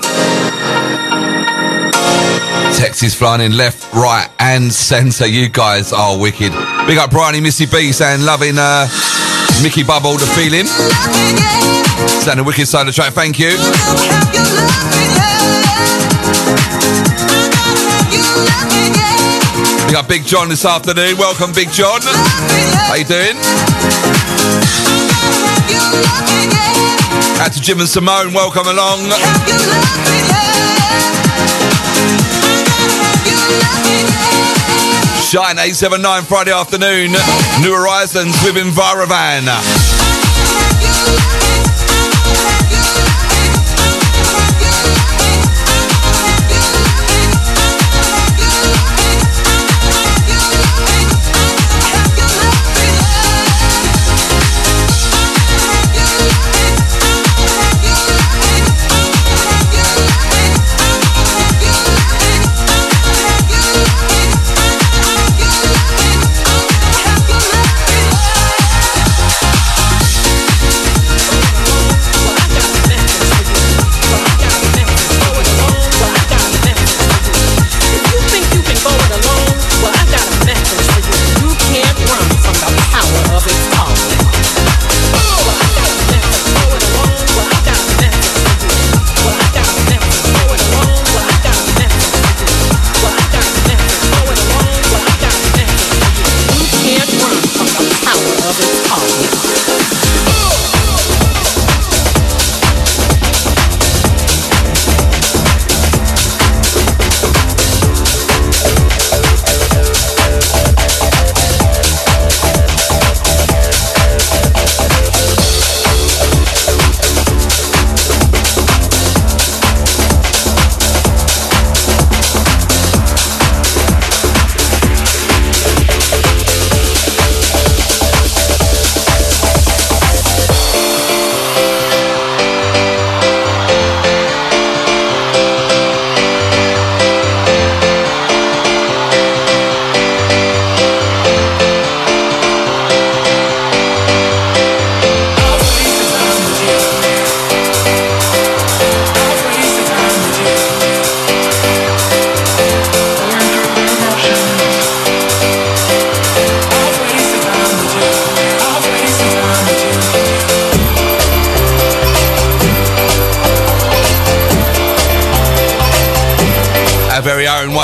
Is 2.92 3.16
flying 3.16 3.42
in 3.42 3.58
left, 3.58 3.92
right, 3.96 4.30
and 4.38 4.72
centre. 4.72 5.26
You 5.26 5.50
guys 5.50 5.92
are 5.92 6.20
wicked. 6.20 6.52
Big 6.86 7.00
up 7.00 7.10
Bryony, 7.10 7.40
Missy 7.42 7.66
B 7.66 7.92
saying 7.92 8.22
loving 8.22 8.60
uh, 8.60 8.86
Mickey 9.64 9.82
Bubble, 9.82 10.18
the 10.18 10.28
feeling. 10.38 10.68
Sounding 12.22 12.46
wicked 12.46 12.68
side 12.68 12.82
of 12.82 12.88
the 12.88 12.92
track, 12.94 13.14
thank 13.14 13.40
you. 13.40 13.58
Big 19.88 19.96
up 19.96 20.08
Big 20.08 20.24
John 20.24 20.50
this 20.50 20.64
afternoon. 20.64 21.18
Welcome, 21.18 21.54
Big 21.54 21.72
John. 21.72 22.02
How 22.06 22.96
you 22.96 23.06
doing? 23.06 23.38
Out 27.42 27.52
to 27.54 27.62
Jim 27.62 27.80
and 27.80 27.90
Simone, 27.90 28.32
welcome 28.34 28.68
along. 28.68 29.10
Shine 35.32 35.58
879 35.60 36.24
Friday 36.24 36.52
afternoon. 36.52 37.12
New 37.62 37.74
Horizons 37.74 38.36
with 38.44 38.56
Envirovan. 38.56 39.48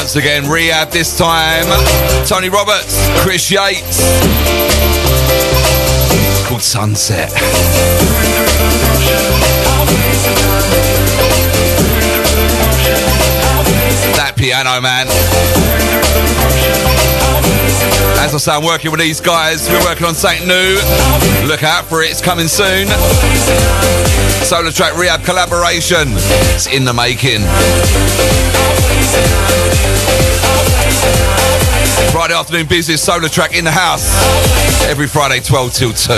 Once 0.08 0.16
again, 0.16 0.49
Re-Ab 0.49 0.89
this 0.89 1.18
time. 1.18 1.66
Tony 2.26 2.47
Roberts, 2.47 2.95
Chris 3.20 3.51
Yates. 3.51 3.99
It's 6.14 6.47
called 6.47 6.62
Sunset. 6.62 7.30
That 14.16 14.36
piano, 14.38 14.80
man. 14.80 15.08
As 18.24 18.34
I 18.34 18.38
say, 18.38 18.53
I'm 18.53 18.64
working 18.64 18.91
with 18.91 19.01
these 19.01 19.20
guys. 19.20 19.68
We're 19.70 19.84
working 19.84 20.05
on 20.05 20.16
something 20.16 20.47
new. 20.47 20.80
Look 21.45 21.64
out 21.64 21.84
for 21.84 22.01
it. 22.01 22.12
It's 22.12 22.22
coming 22.22 22.47
soon. 22.47 22.88
Solar 24.45 24.72
Track 24.72 24.95
Re-Ab 24.95 25.26
collaboration. 25.26 26.14
It's 26.55 26.68
in 26.68 26.86
the 26.86 26.93
making. 26.93 27.41
Friday 32.12 32.34
afternoon 32.34 32.68
business 32.68 33.08
SolarTrak 33.08 33.58
in 33.58 33.64
the 33.64 33.72
house. 33.72 34.12
Every 34.86 35.08
Friday, 35.08 35.39
12 35.39 35.74
till 35.74 35.93
2. 35.93 36.14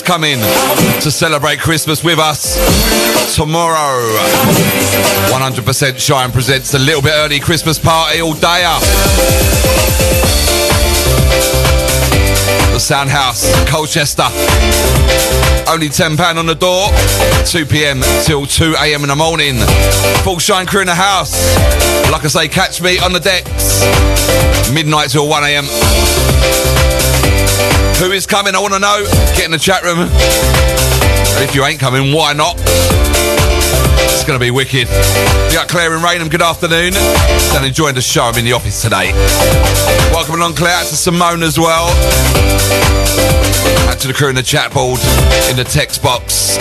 Is 0.00 0.06
coming 0.06 0.38
to 1.00 1.10
celebrate 1.10 1.58
Christmas 1.58 2.04
with 2.04 2.18
us 2.18 2.54
tomorrow. 3.34 4.00
100% 5.30 5.98
Shine 5.98 6.30
presents 6.30 6.74
a 6.74 6.78
little 6.78 7.02
bit 7.02 7.12
early 7.14 7.40
Christmas 7.40 7.78
party 7.78 8.20
all 8.20 8.34
day 8.34 8.62
up. 8.64 8.82
The 12.72 12.78
Sound 12.78 13.10
House, 13.10 13.50
Colchester. 13.68 14.24
Only 15.68 15.88
£10 15.88 16.36
on 16.36 16.46
the 16.46 16.54
door. 16.54 16.88
2 17.46 17.66
p.m. 17.66 18.00
till 18.24 18.46
2 18.46 18.74
a.m. 18.78 19.02
in 19.02 19.08
the 19.08 19.16
morning. 19.16 19.56
Full 20.24 20.38
Shine 20.38 20.66
crew 20.66 20.80
in 20.82 20.86
the 20.86 20.94
house. 20.94 21.32
Like 22.10 22.24
I 22.24 22.28
say, 22.28 22.48
catch 22.48 22.80
me 22.80 22.98
on 22.98 23.12
the 23.12 23.20
decks. 23.20 23.84
Midnight 24.72 25.10
till 25.10 25.28
1 25.28 25.44
a.m. 25.44 25.64
Who 28.00 28.12
is 28.12 28.24
coming? 28.24 28.54
I 28.54 28.60
want 28.60 28.72
to 28.72 28.80
know. 28.80 29.04
Get 29.36 29.44
in 29.44 29.50
the 29.50 29.58
chat 29.58 29.82
room. 29.82 29.98
And 30.00 31.44
if 31.44 31.54
you 31.54 31.62
ain't 31.66 31.78
coming, 31.78 32.14
why 32.14 32.32
not? 32.32 32.54
It's 32.56 34.24
going 34.24 34.38
to 34.38 34.42
be 34.42 34.50
wicked. 34.50 34.88
We 34.88 35.52
got 35.52 35.68
Claire 35.68 35.92
and 35.92 36.02
Raynham. 36.02 36.30
Good 36.30 36.40
afternoon. 36.40 36.94
And 36.96 37.66
enjoying 37.66 37.94
the 37.94 38.00
show. 38.00 38.22
I'm 38.22 38.38
in 38.38 38.46
the 38.46 38.54
office 38.54 38.80
today. 38.80 39.12
Welcome 40.14 40.36
along, 40.36 40.54
Claire. 40.54 40.76
Out 40.76 40.86
to 40.86 40.96
Simone 40.96 41.42
as 41.42 41.58
well. 41.58 41.88
Out 43.90 44.00
to 44.00 44.08
the 44.08 44.14
crew 44.14 44.30
in 44.30 44.34
the 44.34 44.42
chat 44.42 44.72
board, 44.72 44.98
in 45.50 45.56
the 45.56 45.64
text 45.64 46.02
box. 46.02 46.56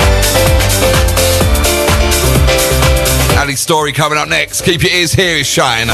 Ali 3.39 3.55
Story 3.55 3.93
coming 3.93 4.19
up 4.19 4.27
next. 4.27 4.63
Keep 4.63 4.83
your 4.83 4.91
ears 4.91 5.13
here. 5.13 5.37
Is 5.37 5.47
Shine. 5.47 5.87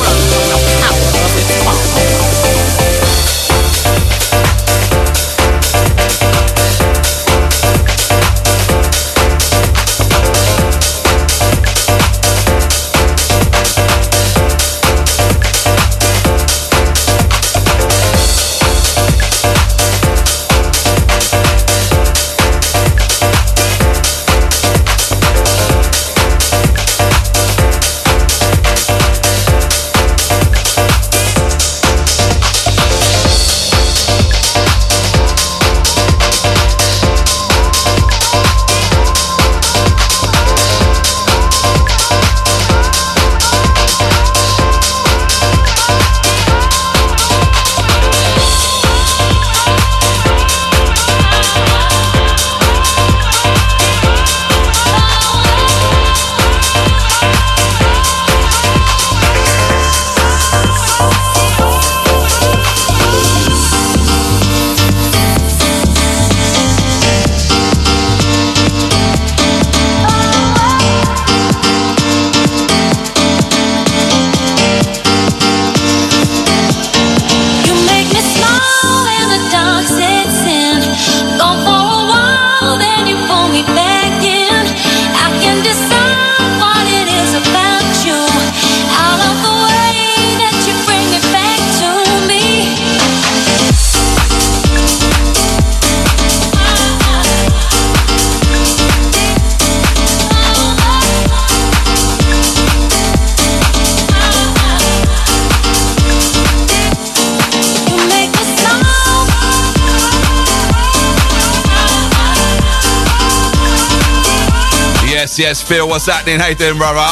Yes, 115.37 115.61
Phil, 115.61 115.85
what's 115.85 116.05
happening? 116.05 116.39
How 116.39 116.47
you 116.47 116.55
doing, 116.55 116.77
brother? 116.77 117.05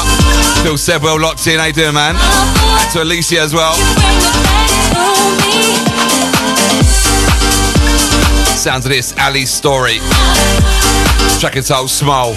Phil 0.64 0.78
said 0.78 1.02
well 1.04 1.20
locked 1.20 1.46
in. 1.46 1.60
How 1.60 1.66
you 1.66 1.74
doing, 1.74 1.94
man? 1.94 2.16
To 2.94 3.04
Alicia 3.04 3.40
as 3.42 3.54
well. 3.54 3.74
Sounds 8.56 8.86
of 8.86 8.92
this, 8.92 9.14
Ali 9.20 9.46
Story. 9.46 9.98
Track 11.40 11.58
entitled 11.58 11.90
Smile. 11.90 12.32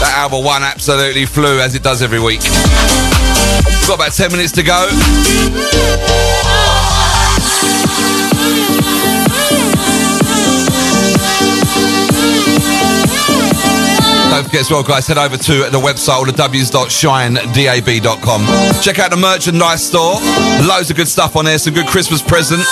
That 0.00 0.14
album 0.16 0.44
one 0.44 0.62
absolutely 0.62 1.26
flew 1.26 1.60
as 1.60 1.74
it 1.74 1.82
does 1.82 2.00
every 2.00 2.20
week. 2.20 2.40
We've 2.40 3.86
got 3.86 3.96
about 3.96 4.12
10 4.12 4.32
minutes 4.32 4.52
to 4.52 4.62
go. 4.62 6.27
Forget 14.48 14.62
as 14.62 14.70
well, 14.70 14.82
guys, 14.82 15.06
head 15.06 15.18
over 15.18 15.36
to 15.36 15.68
the 15.70 15.78
website, 15.78 16.26
the 16.26 16.32
w's.shinedab.com. 16.32 18.80
Check 18.80 18.98
out 18.98 19.10
the 19.10 19.16
merchandise 19.16 19.86
store. 19.86 20.14
Loads 20.66 20.90
of 20.90 20.96
good 20.96 21.08
stuff 21.08 21.36
on 21.36 21.44
there, 21.44 21.58
some 21.58 21.74
good 21.74 21.86
Christmas 21.86 22.22
presents. 22.22 22.66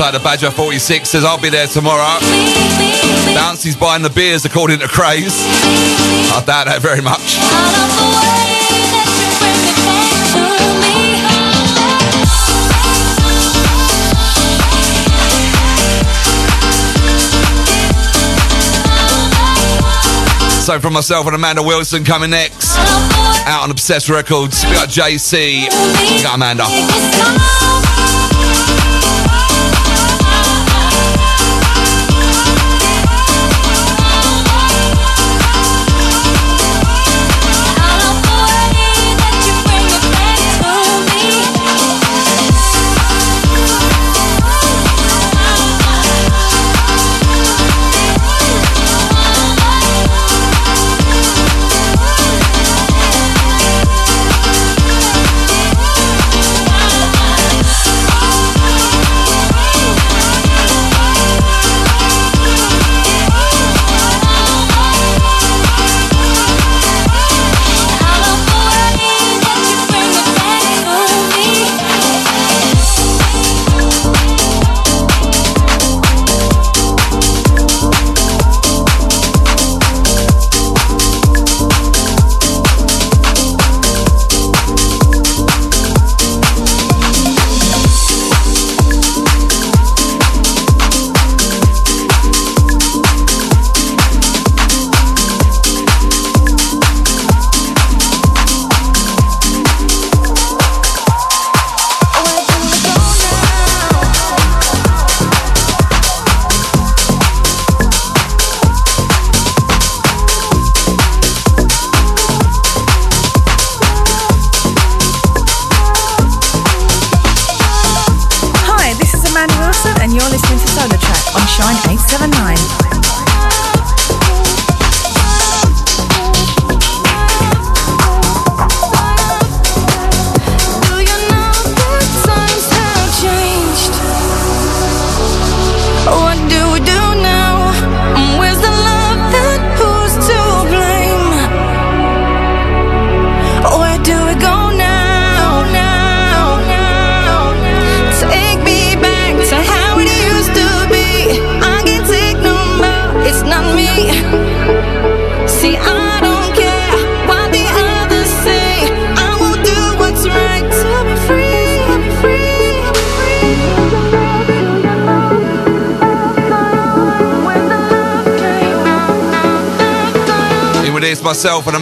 Outside 0.00 0.14
of 0.14 0.22
Badger 0.22 0.52
46 0.52 1.08
says, 1.08 1.24
I'll 1.24 1.40
be 1.40 1.50
there 1.50 1.66
tomorrow. 1.66 2.20
Bouncy's 3.34 3.74
buying 3.74 4.00
the 4.00 4.10
beers 4.10 4.44
according 4.44 4.78
to 4.78 4.86
Craze. 4.86 5.34
I 6.30 6.40
doubt 6.46 6.66
that 6.66 6.78
very 6.80 7.02
much. 7.02 7.18
So 20.64 20.78
from 20.78 20.92
myself 20.92 21.26
and 21.26 21.34
Amanda 21.34 21.64
Wilson 21.64 22.04
coming 22.04 22.30
next. 22.30 22.76
Out 23.48 23.64
on 23.64 23.72
Obsessed 23.72 24.08
Records. 24.08 24.64
We 24.64 24.74
got 24.74 24.90
JC. 24.90 25.64
We 26.16 26.22
got 26.22 26.36
Amanda. 26.36 27.57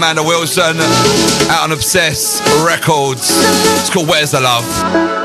Amanda 0.06 0.22
Wilson. 0.22 0.76
Out 1.50 1.64
on 1.64 1.72
Obsess 1.72 2.40
Records. 2.64 3.28
It's 3.80 3.90
called 3.90 4.08
Where's 4.08 4.30
the 4.30 4.40
Love? 4.40 5.15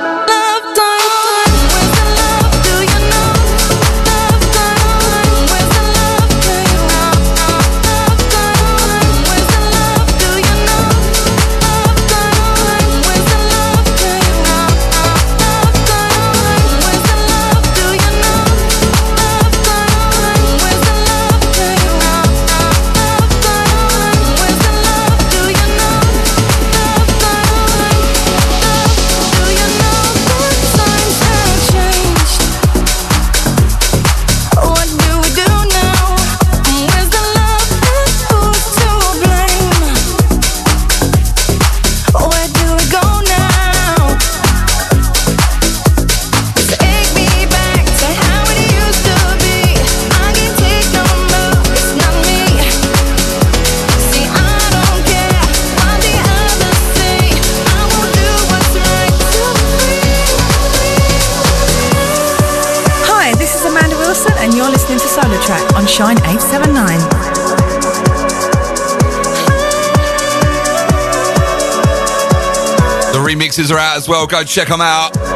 Track 65.41 65.73
on 65.75 65.87
Shine 65.87 66.17
879. 66.17 66.99
The 73.11 73.17
remixes 73.17 73.71
are 73.71 73.79
out 73.79 73.97
as 73.97 74.07
well. 74.07 74.27
Go 74.27 74.43
check 74.43 74.67
them 74.67 74.81
out. 74.81 75.17
Where's 75.17 75.33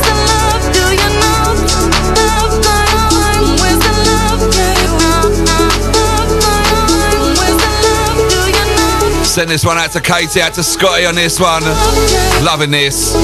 the 0.00 0.14
love? 0.26 0.74
Do 0.74 0.90
you 0.90 1.08
know? 1.22 1.54
Love 2.18 2.66
line. 2.66 3.54
Where's 3.62 3.78
the 3.78 3.94
love? 4.04 4.42
Love 5.00 6.32
line. 6.42 7.38
Where's 7.38 7.58
the 7.62 7.70
love? 7.86 8.18
Do 8.28 8.40
you 8.50 8.64
know? 8.76 9.22
Send 9.24 9.48
this 9.50 9.64
one 9.64 9.78
out 9.78 9.92
to 9.92 10.00
Katie, 10.00 10.42
out 10.42 10.54
to 10.54 10.64
Scotty 10.64 11.06
on 11.06 11.14
this 11.14 11.38
one. 11.38 11.62
Loving 12.44 12.72
this. 12.72 13.14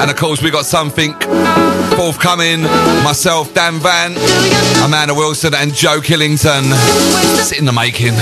And 0.00 0.10
of 0.10 0.16
course, 0.16 0.42
we 0.42 0.50
got 0.50 0.64
something 0.64 1.12
forthcoming. 1.96 2.62
Myself, 3.04 3.52
Dan 3.52 3.78
Van, 3.80 4.16
Amanda 4.82 5.14
Wilson, 5.14 5.54
and 5.54 5.74
Joe 5.74 6.00
Killington. 6.00 6.62
It's 7.38 7.52
in 7.52 7.66
the 7.66 7.72
making. 7.72 8.14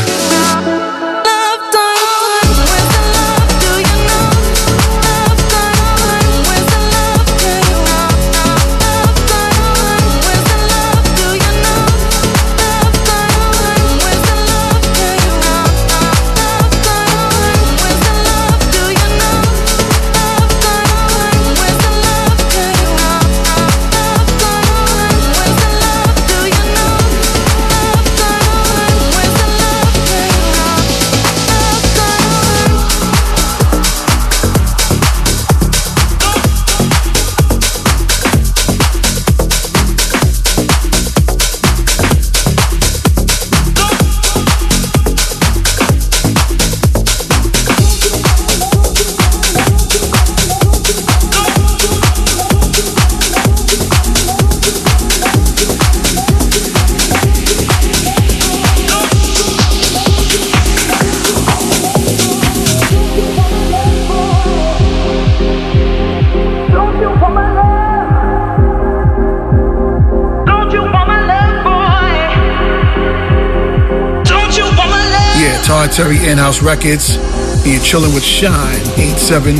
Proprietary 75.99 76.31
in-house 76.31 76.63
records, 76.63 77.17
and 77.17 77.67
you're 77.67 77.83
chilling 77.83 78.15
with 78.15 78.23
Shine 78.23 78.55
879. 78.95 79.59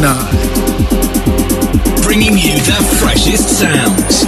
Bringing 2.03 2.39
you 2.39 2.55
the 2.63 2.79
freshest 3.01 3.59
sounds. 3.59 4.25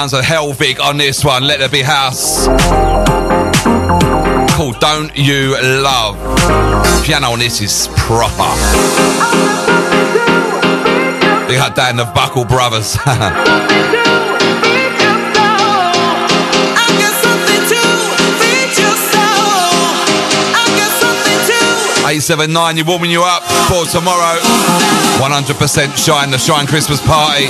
Sounds 0.00 0.14
of 0.14 0.24
Helvig 0.24 0.80
on 0.80 0.96
this 0.96 1.22
one. 1.22 1.42
Let 1.46 1.58
there 1.58 1.68
be 1.68 1.82
house. 1.82 2.46
Called 4.56 4.80
Don't 4.80 5.14
You 5.14 5.58
Love. 5.60 6.16
Piano 7.04 7.32
on 7.32 7.38
this 7.38 7.60
is 7.60 7.86
proper. 7.98 8.48
They 11.48 11.54
had 11.54 11.74
that 11.76 11.88
in 11.90 11.96
the 11.98 12.10
Buckle 12.14 12.46
Brothers. 12.46 12.96
Eight 22.10 22.22
seven 22.22 22.52
nine, 22.52 22.76
you're 22.76 22.86
warming 22.86 23.12
you 23.12 23.22
up 23.22 23.44
for 23.70 23.86
tomorrow. 23.86 24.34
100% 25.22 25.96
Shine, 25.96 26.32
the 26.32 26.38
Shine 26.38 26.66
Christmas 26.66 27.00
party. 27.06 27.46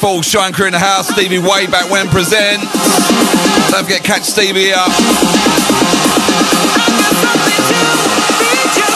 Full 0.00 0.22
Shine 0.22 0.54
crew 0.54 0.64
in 0.64 0.72
the 0.72 0.78
house. 0.78 1.08
Stevie 1.08 1.38
way 1.38 1.66
back 1.66 1.90
when 1.90 2.08
presents. 2.08 2.64
Don't 3.70 3.84
forget, 3.84 4.02
catch 4.04 4.22
Stevie 4.22 4.72
up 4.72 4.88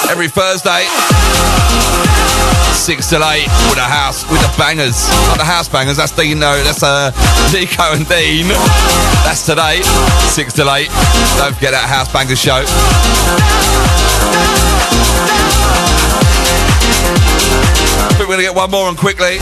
every 0.09 0.29
Thursday. 0.29 0.89
Six 2.73 3.11
till 3.11 3.25
eight 3.29 3.49
with 3.69 3.77
the 3.77 3.85
house 3.85 4.25
with 4.31 4.41
the 4.41 4.55
bangers, 4.57 5.07
not 5.29 5.37
the 5.37 5.45
house 5.45 5.69
bangers. 5.69 5.99
That's 5.99 6.13
Dean. 6.13 6.39
No, 6.39 6.57
that's 6.65 6.83
uh, 6.83 7.13
Nico 7.53 7.93
and 7.93 8.09
Dean. 8.09 8.49
That's 9.29 9.45
today. 9.45 9.83
Six 10.33 10.55
till 10.55 10.73
eight. 10.73 10.89
Don't 11.37 11.53
forget 11.53 11.73
that 11.73 11.85
house 11.89 12.11
bangers 12.11 12.41
show. 12.41 14.04
We're 18.25 18.31
gonna 18.31 18.43
get 18.43 18.55
one 18.55 18.71
more 18.71 18.89
on 18.89 18.97
quickly. 18.97 19.37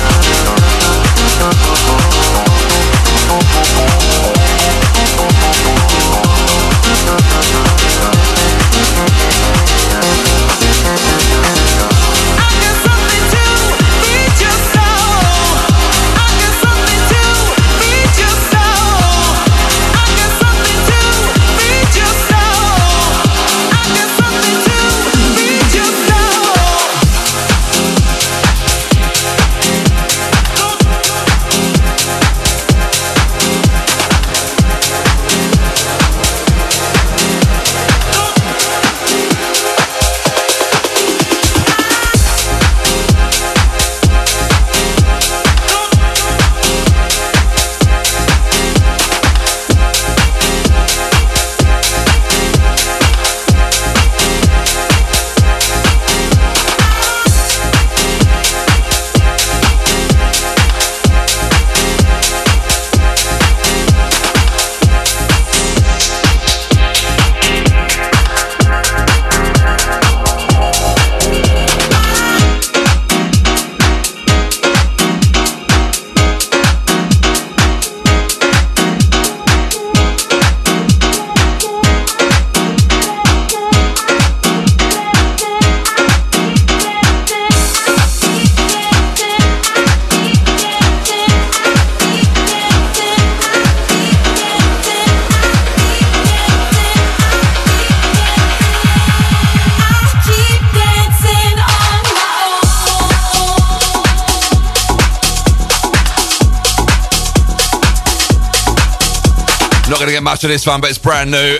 Of 110.44 110.48
this 110.48 110.66
one, 110.66 110.80
but 110.80 110.90
it's 110.90 110.98
brand 110.98 111.30
new. 111.30 111.56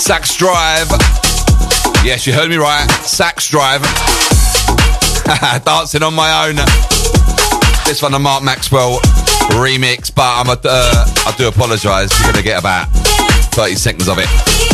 Sax 0.00 0.34
Drive. 0.34 0.88
Yes, 2.02 2.26
you 2.26 2.32
heard 2.32 2.50
me 2.50 2.56
right. 2.56 2.90
Sax 3.02 3.48
Drive. 3.48 3.82
Dancing 5.64 6.02
on 6.02 6.14
my 6.14 6.48
own. 6.48 6.56
This 7.86 8.02
one, 8.02 8.10
the 8.10 8.18
Mark 8.18 8.42
Maxwell 8.42 8.98
remix, 9.54 10.12
but 10.12 10.24
I'm 10.24 10.48
a, 10.48 10.58
uh, 10.64 11.04
I 11.26 11.34
do 11.38 11.46
apologise. 11.46 12.10
You're 12.18 12.32
going 12.32 12.42
to 12.42 12.42
get 12.42 12.58
about 12.58 12.88
30 13.54 13.76
seconds 13.76 14.08
of 14.08 14.18
it. 14.18 14.26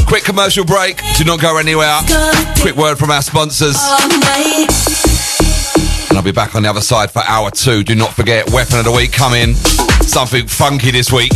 Quick 0.07 0.25
commercial 0.25 0.65
break. 0.65 1.03
Do 1.19 1.25
not 1.25 1.43
go 1.43 1.59
anywhere. 1.59 1.99
Quick 2.61 2.77
word 2.77 2.97
from 2.97 3.11
our 3.11 3.23
sponsors. 3.23 3.77
And 6.09 6.17
I'll 6.17 6.25
be 6.25 6.33
back 6.33 6.55
on 6.55 6.63
the 6.63 6.71
other 6.71 6.81
side 6.81 7.11
for 7.11 7.23
hour 7.27 7.51
two. 7.51 7.85
Do 7.85 7.95
not 7.95 8.15
forget, 8.15 8.51
Weapon 8.51 8.79
of 8.79 8.87
the 8.87 8.93
Week 8.93 9.13
coming. 9.13 9.55
Something 10.07 10.47
funky 10.47 10.91
this 10.91 11.13
week. 11.13 11.33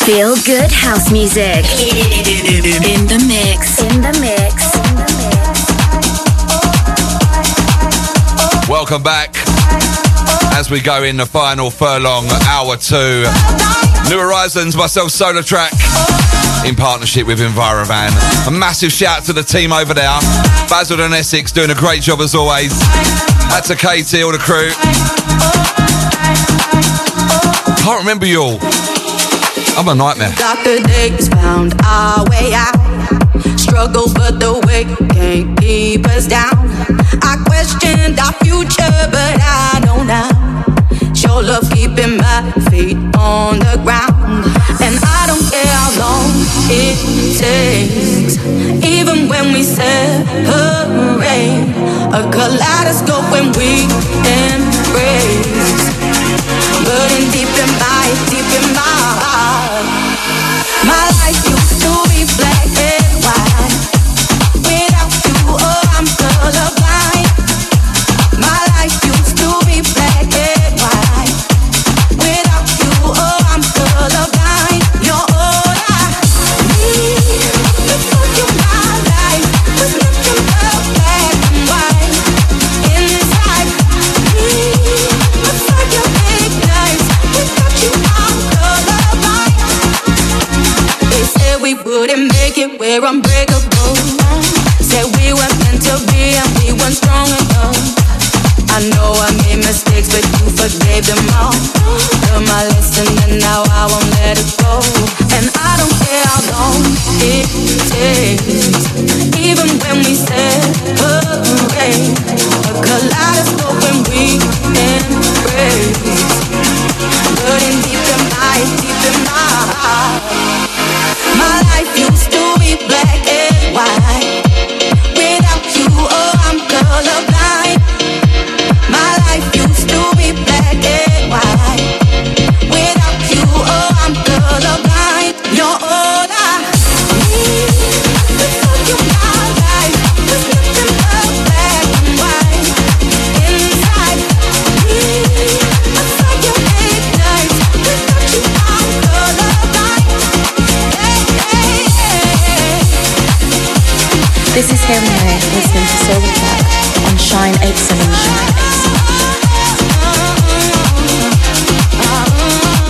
Feel 0.05 0.37
good 0.45 0.69
house 0.71 1.09
music. 1.11 1.65
In 2.85 3.09
the 3.09 3.17
mix. 3.27 3.81
In 3.81 4.03
the 4.03 4.13
mix. 4.21 4.68
Welcome 8.91 9.05
back 9.05 9.35
as 10.57 10.71
we 10.71 10.81
go 10.81 11.03
in 11.03 11.19
the 11.19 11.27
final 11.27 11.69
furlong, 11.69 12.25
hour 12.49 12.75
two. 12.79 13.21
New 14.09 14.19
Horizons, 14.19 14.77
myself, 14.77 15.11
SolarTrak, 15.11 15.77
in 16.67 16.75
partnership 16.75 17.27
with 17.27 17.39
Envirovan. 17.39 18.09
A 18.47 18.51
massive 18.51 18.91
shout 18.91 19.25
to 19.25 19.35
the 19.35 19.43
team 19.43 19.75
over 19.75 19.93
there. 19.93 20.19
Basildon 20.71 21.13
Essex 21.13 21.53
doing 21.53 21.69
a 21.69 21.75
great 21.75 22.01
job 22.01 22.21
as 22.21 22.35
always. 22.35 22.81
That's 23.53 23.69
a 23.69 23.77
KT, 23.77 24.25
all 24.25 24.33
the 24.33 24.41
crew. 24.41 24.73
Can't 27.85 28.01
remember 28.01 28.25
you 28.25 28.41
all. 28.41 28.59
I'm 29.77 29.89
a 29.89 29.95
nightmare. 29.95 30.33
Doctor 30.39 30.83
Days 30.83 31.29
found 31.29 31.75
our 31.85 32.25
way 32.31 32.55
out. 32.55 32.73
Struggle, 33.61 34.07
but 34.15 34.41
the 34.41 34.65
weight 34.67 34.89
can't 35.11 35.61
keep 35.61 36.07
us 36.07 36.27
down. 36.27 36.57
I 37.23 37.37
questioned 37.47 38.19
our 38.19 38.33
future, 38.45 38.99
but 39.11 39.35
I 39.41 39.81
know 39.85 40.03
now. 40.03 40.29
Sure 41.15 41.43
love 41.43 41.69
keeping 41.71 42.17
my 42.17 42.53
feet 42.71 42.97
on 43.17 43.59
the 43.59 43.81
ground. 43.83 44.47
And 44.81 44.95
I 45.03 45.27
don't 45.27 45.47
care 45.51 45.67
how 45.67 45.91
long 45.99 46.31
it 46.71 46.99
takes. 47.39 48.39
Even 48.85 49.29
when 49.29 49.53
we 49.53 49.63
separate, 49.63 50.09
a 52.15 52.23
kaleidoscope 52.31 53.27
when 53.31 53.53
we 53.59 53.87
embrace. 54.25 55.83
Burning 56.87 57.29
deep 57.35 57.53
in 57.63 57.71
my, 57.83 58.07
deep 58.31 58.49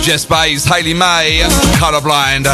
Jess 0.09 0.25
Bays, 0.25 0.65
Hayley 0.65 0.95
May, 0.95 1.41
Colorblind. 1.77 2.45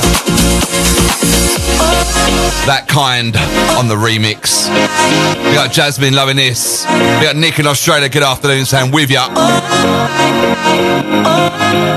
That 2.65 2.85
kind 2.89 3.33
on 3.77 3.87
the 3.87 3.95
remix. 3.95 4.67
We 5.47 5.53
got 5.53 5.71
Jasmine 5.71 6.13
loving 6.13 6.35
this. 6.35 6.83
We 6.83 7.23
got 7.23 7.37
Nick 7.37 7.57
in 7.57 7.65
Australia. 7.65 8.09
Good 8.09 8.23
afternoon, 8.23 8.65
saying 8.65 8.91
with 8.91 9.09
ya. 9.09 9.29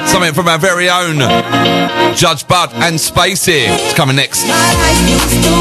Something 0.07 0.35
from 0.35 0.49
our 0.49 0.59
very 0.59 0.89
own 0.89 1.19
Judge 2.15 2.47
Bud 2.47 2.71
and 2.75 3.01
Space 3.01 3.47
Ear. 3.49 3.69
It's 3.71 3.95
coming 3.95 4.17
next. 4.17 4.45
used 5.09 5.45
to 5.45 5.59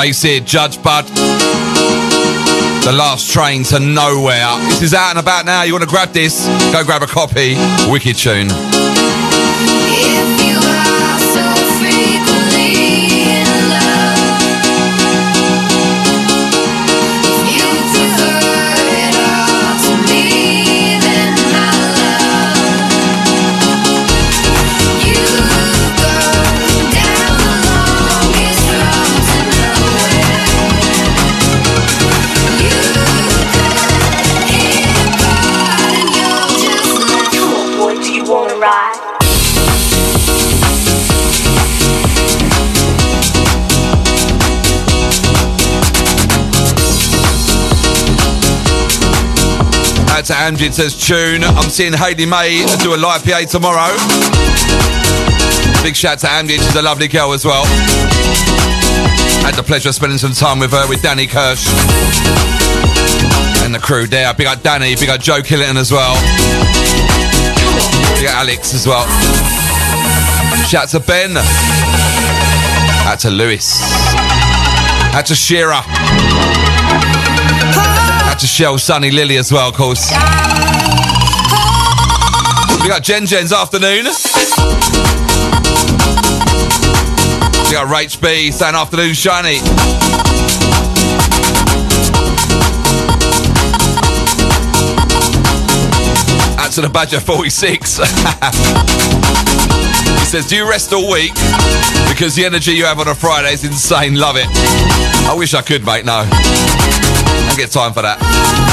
Space 0.00 0.24
Ear, 0.24 0.40
Judge 0.40 0.82
Bud. 0.82 1.04
The 2.84 2.90
Last 2.90 3.30
Train 3.30 3.64
to 3.64 3.78
Nowhere. 3.78 4.56
This 4.70 4.80
is 4.80 4.94
out 4.94 5.10
and 5.10 5.18
about 5.18 5.44
now. 5.44 5.62
You 5.64 5.74
want 5.74 5.84
to 5.84 5.90
grab 5.90 6.08
this? 6.14 6.46
Go 6.72 6.82
grab 6.84 7.02
a 7.02 7.06
copy. 7.06 7.54
Wicked 7.86 8.16
tune. 8.16 8.48
To 50.30 50.36
Amjid 50.36 50.72
says 50.72 50.94
tune. 50.94 51.42
I'm 51.42 51.68
seeing 51.70 51.92
Hayley 51.92 52.24
May 52.24 52.64
do 52.82 52.94
a 52.94 52.96
live 52.96 53.24
PA 53.24 53.42
tomorrow. 53.50 53.90
Big 55.82 55.96
shout 55.96 56.20
to 56.20 56.28
Amjid. 56.28 56.62
She's 56.62 56.76
a 56.76 56.82
lovely 56.82 57.08
girl 57.08 57.32
as 57.32 57.44
well. 57.44 57.64
Had 59.42 59.54
the 59.56 59.64
pleasure 59.64 59.88
of 59.88 59.96
spending 59.96 60.18
some 60.18 60.32
time 60.32 60.60
with 60.60 60.70
her 60.70 60.88
with 60.88 61.02
Danny 61.02 61.26
Kirsch 61.26 61.66
and 63.64 63.74
the 63.74 63.80
crew 63.80 64.06
there. 64.06 64.32
Big 64.34 64.46
up 64.46 64.62
Danny. 64.62 64.94
Big 64.94 65.08
up 65.08 65.20
Joe 65.20 65.40
Killington 65.42 65.76
as 65.76 65.90
well. 65.90 66.14
Big 68.14 68.28
up 68.28 68.36
Alex 68.36 68.72
as 68.72 68.86
well. 68.86 69.06
Shout 70.68 70.90
to 70.90 71.00
Ben. 71.00 71.36
Out 73.08 73.18
to 73.20 73.30
Lewis. 73.30 73.80
Out 75.12 75.26
to 75.26 75.34
Shearer. 75.34 76.69
To 78.40 78.46
Shell, 78.46 78.78
Sunny, 78.78 79.10
Lily 79.10 79.36
as 79.36 79.52
well, 79.52 79.68
of 79.68 79.74
course. 79.74 80.10
We 82.80 82.88
got 82.88 83.02
Jen 83.02 83.26
Jen's 83.26 83.52
afternoon. 83.52 84.06
We 87.66 87.70
got 87.70 87.86
Rach 87.88 88.18
B 88.22 88.50
saying 88.50 88.74
afternoon, 88.74 89.12
shiny. 89.12 89.58
Out 96.58 96.72
to 96.72 96.80
the 96.80 96.88
Badger 96.90 97.20
46. 97.20 97.98
he 100.18 100.24
says, 100.24 100.48
Do 100.48 100.56
you 100.56 100.66
rest 100.66 100.94
all 100.94 101.12
week? 101.12 101.34
Because 102.08 102.34
the 102.36 102.44
energy 102.46 102.72
you 102.72 102.86
have 102.86 103.00
on 103.00 103.08
a 103.08 103.14
Friday 103.14 103.52
is 103.52 103.64
insane. 103.64 104.14
Love 104.14 104.36
it. 104.38 104.46
I 105.28 105.34
wish 105.36 105.52
I 105.52 105.60
could, 105.60 105.84
mate. 105.84 106.06
No. 106.06 106.24
Get 107.60 107.70
time 107.70 107.92
for 107.92 108.00
that. 108.00 108.69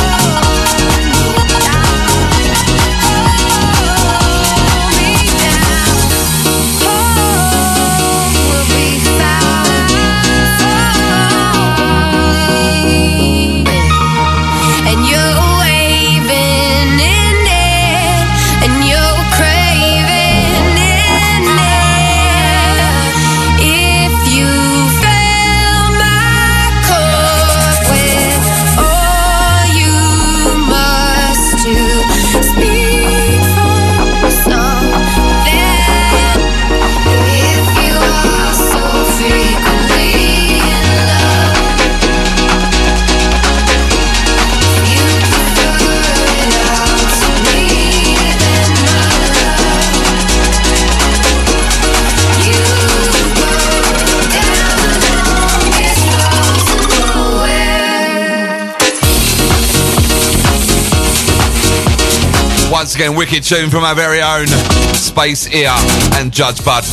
Again, 62.98 63.16
wicked 63.16 63.44
tune 63.44 63.70
from 63.70 63.84
our 63.84 63.94
very 63.94 64.24
own 64.24 64.48
Space 64.96 65.46
Ear 65.54 65.70
and 66.16 66.32
Judge 66.32 66.66
Bud. 66.66 66.84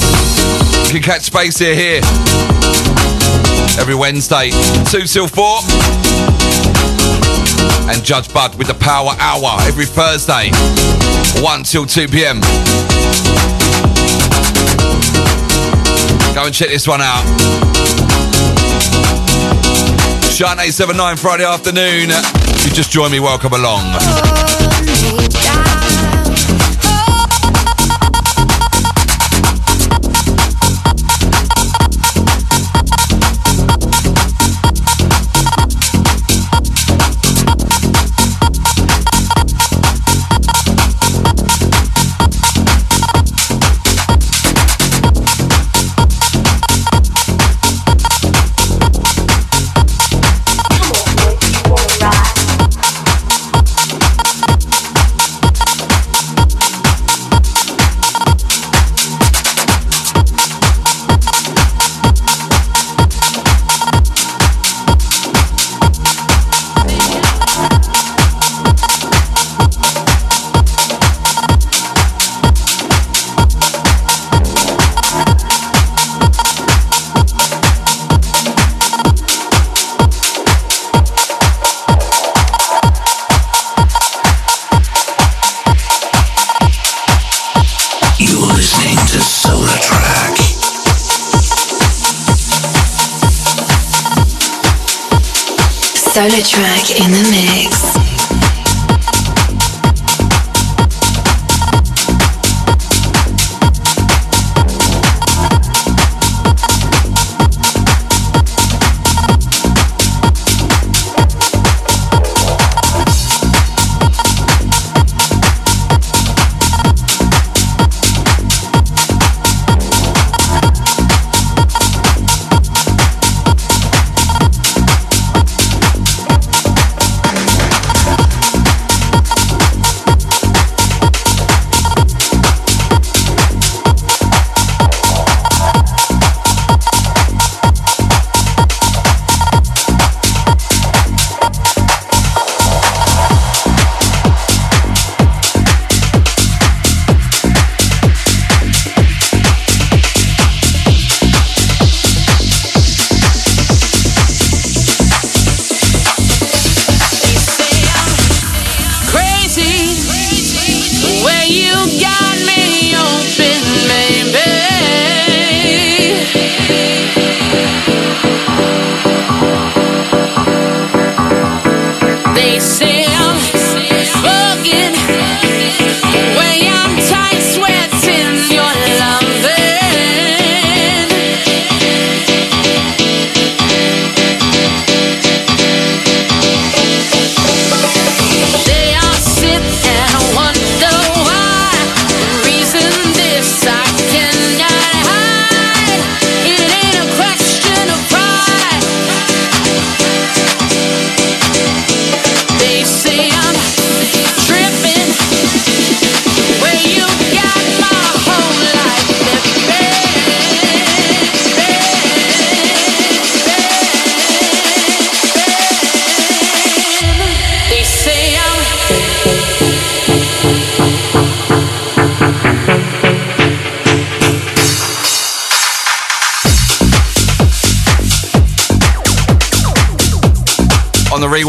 You 0.85 0.93
can 0.93 1.03
catch 1.03 1.23
Space 1.23 1.59
Ear 1.63 1.75
here 1.75 2.01
every 3.81 3.95
Wednesday, 3.95 4.51
2 4.91 5.07
till 5.07 5.27
4. 5.27 5.61
And 7.89 8.05
Judge 8.05 8.31
Bud 8.35 8.55
with 8.59 8.67
the 8.67 8.77
Power 8.79 9.13
Hour 9.19 9.57
every 9.63 9.87
Thursday, 9.87 10.51
1 11.43 11.63
till 11.63 11.87
2 11.87 12.09
p.m. 12.09 12.41
Go 16.35 16.45
and 16.45 16.55
check 16.55 16.69
this 16.69 16.87
one 16.87 17.01
out. 17.01 17.25
Shine 20.29 20.61
879 20.61 21.17
Friday 21.17 21.45
afternoon. 21.45 22.11
If 22.11 22.67
you 22.67 22.73
just 22.73 22.91
join 22.91 23.11
me, 23.11 23.21
welcome 23.21 23.55
along. 23.55 24.34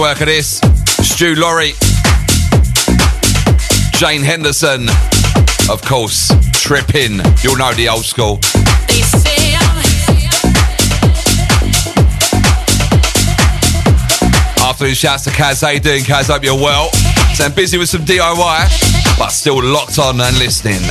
Rework 0.05 0.21
of 0.21 0.27
this. 0.27 0.59
Stu 1.07 1.35
Laurie, 1.35 1.73
Jane 3.93 4.21
Henderson, 4.21 4.87
of 5.69 5.81
course, 5.81 6.31
Tripping. 6.53 7.19
You'll 7.41 7.57
know 7.57 7.73
the 7.73 7.89
old 7.89 8.05
school. 8.05 8.39
Afternoon 14.63 14.93
shouts 14.93 15.23
to 15.23 15.29
Kaz. 15.31 15.61
How 15.61 15.69
you 15.69 15.79
doing, 15.79 16.03
Kaz? 16.03 16.27
Hope 16.31 16.43
you're 16.43 16.55
well. 16.55 16.91
So 17.35 17.45
I'm 17.45 17.53
busy 17.53 17.77
with 17.77 17.89
some 17.89 18.01
DIY, 18.01 19.17
but 19.17 19.29
still 19.29 19.63
locked 19.63 19.99
on 19.99 20.19
and 20.21 20.37
listening. 20.37 20.81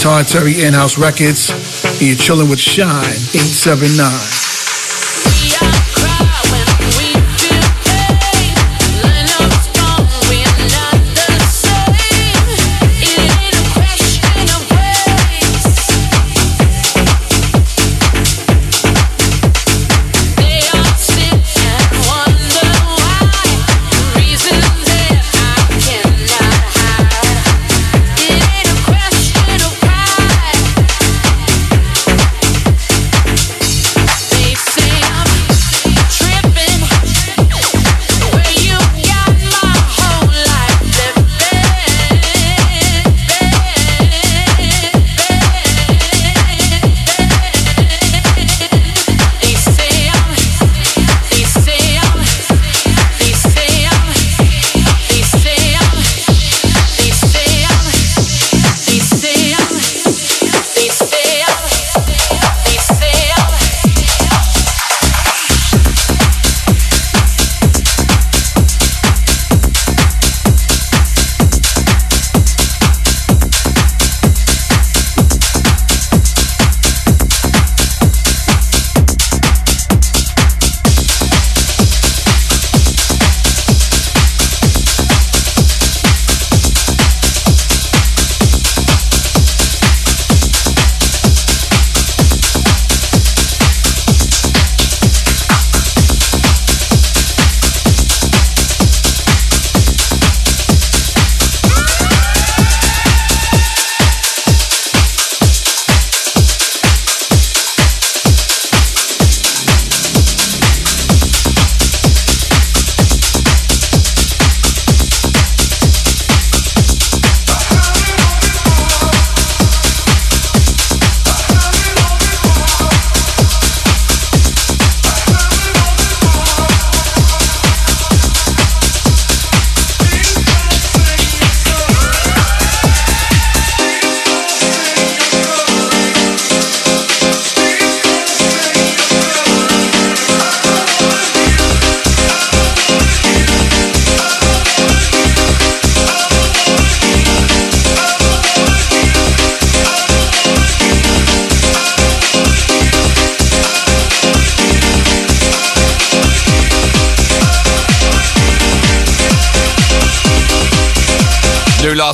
Todd 0.00 0.26
Terry 0.26 0.62
In-House 0.62 0.96
Records. 0.96 1.50
And 2.00 2.00
you're 2.00 2.16
chilling 2.16 2.48
with 2.48 2.58
Shine 2.58 3.04
879. 3.36 4.39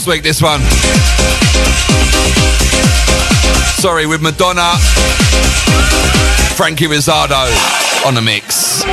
Last 0.06 0.14
week, 0.14 0.22
this 0.22 0.40
one. 0.40 0.60
Sorry, 3.80 4.06
with 4.06 4.22
Madonna, 4.22 4.76
Franky 6.54 6.86
Rizardo 6.86 8.06
on 8.06 8.14
the 8.14 8.22
mix. 8.22 8.84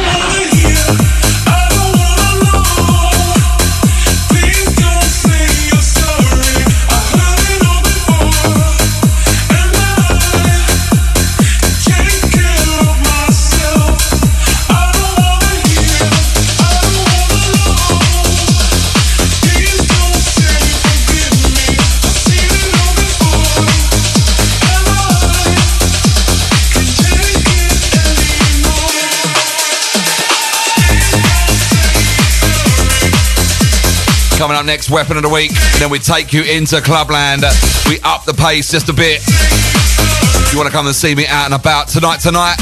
Up 34.64 34.68
next, 34.68 34.90
weapon 34.90 35.18
of 35.18 35.24
the 35.24 35.30
week. 35.30 35.52
And 35.52 35.82
then 35.82 35.90
we 35.90 36.00
take 36.00 36.32
you 36.32 36.42
into 36.42 36.80
Clubland. 36.80 37.44
We 37.90 38.00
up 38.00 38.24
the 38.24 38.34
pace 38.34 38.72
just 38.72 38.88
a 38.88 38.94
bit. 38.94 39.20
If 39.20 40.54
you 40.54 40.58
want 40.58 40.70
to 40.70 40.74
come 40.74 40.86
and 40.86 40.96
see 40.96 41.14
me 41.14 41.28
out 41.28 41.52
and 41.52 41.54
about 41.54 41.90
tonight, 41.90 42.22
tonight, 42.22 42.56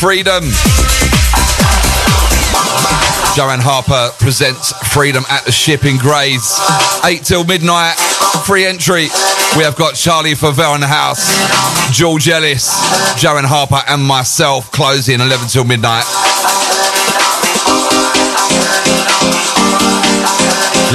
Freedom. 0.00 0.42
Joanne 3.36 3.60
Harper 3.60 4.08
presents 4.24 4.72
Freedom 4.88 5.22
at 5.28 5.44
the 5.44 5.52
Ship 5.52 5.84
in 5.84 5.98
Grays. 5.98 6.58
8 7.04 7.22
till 7.22 7.44
midnight, 7.44 7.96
free 8.46 8.64
entry. 8.64 9.08
We 9.54 9.64
have 9.64 9.76
got 9.76 9.96
Charlie 9.96 10.32
Favell 10.32 10.76
in 10.76 10.80
the 10.80 10.86
house, 10.86 11.28
George 11.92 12.26
Ellis, 12.26 12.72
Joanne 13.20 13.44
Harper, 13.44 13.82
and 13.86 14.02
myself 14.02 14.72
closing 14.72 15.20
11 15.20 15.48
till 15.48 15.64
midnight. 15.64 16.04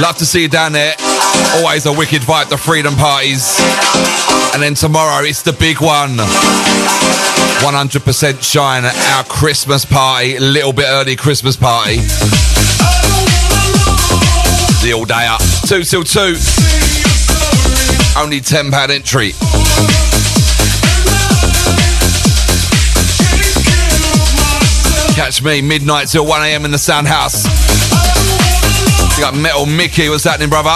Love 0.00 0.16
to 0.18 0.26
see 0.26 0.42
you 0.42 0.48
down 0.48 0.72
there. 0.72 0.94
Always 1.56 1.86
a 1.86 1.92
wicked 1.92 2.22
vibe, 2.22 2.48
the 2.48 2.56
freedom 2.56 2.94
parties. 2.94 3.58
And 4.52 4.62
then 4.62 4.74
tomorrow, 4.74 5.24
it's 5.24 5.42
the 5.42 5.52
big 5.52 5.80
one. 5.80 6.16
100% 7.64 8.42
shine 8.42 8.84
at 8.84 8.96
our 9.16 9.24
Christmas 9.24 9.84
party, 9.84 10.38
little 10.38 10.72
bit 10.72 10.86
early 10.86 11.16
Christmas 11.16 11.56
party. 11.56 11.96
The 14.82 14.92
all 14.94 15.04
day 15.04 15.26
up, 15.26 15.40
2 15.66 15.82
till 15.84 16.04
2. 16.04 16.20
Only 18.16 18.40
£10 18.40 18.90
entry. 18.90 19.32
Catch 25.14 25.42
me 25.42 25.62
midnight 25.62 26.08
till 26.08 26.26
1am 26.26 26.64
in 26.64 26.70
the 26.70 26.78
Sound 26.78 27.06
House. 27.06 27.63
You 29.16 29.20
got 29.20 29.36
Metal 29.36 29.64
Mickey, 29.64 30.08
what's 30.08 30.24
happening, 30.24 30.48
brother? 30.50 30.74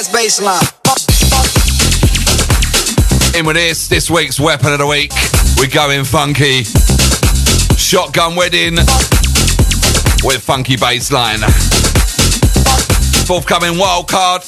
Ass 0.00 0.08
baseline. 0.08 0.64
In 3.38 3.44
with 3.44 3.56
this, 3.56 3.86
this 3.88 4.10
week's 4.10 4.40
weapon 4.40 4.72
of 4.72 4.78
the 4.78 4.86
week. 4.86 5.12
We're 5.58 5.68
going 5.68 6.04
funky. 6.04 6.64
Shotgun 7.76 8.34
wedding 8.34 8.76
with 10.24 10.42
funky 10.42 10.76
bassline. 10.76 11.40
Forthcoming 13.26 13.78
wild 13.78 14.08
card. 14.08 14.42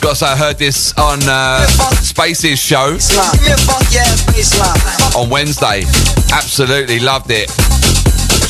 Got 0.00 0.22
I 0.22 0.36
heard 0.36 0.58
this 0.58 0.92
on 0.98 1.20
uh, 1.24 1.66
Space's 2.00 2.58
show 2.58 2.92
Give 2.92 3.42
me 3.42 3.52
a 3.52 3.56
funky 3.58 3.98
ass 3.98 4.22
baseline. 4.26 5.16
on 5.16 5.30
Wednesday. 5.30 5.82
Absolutely 6.32 6.98
loved 7.00 7.30
it. 7.30 7.65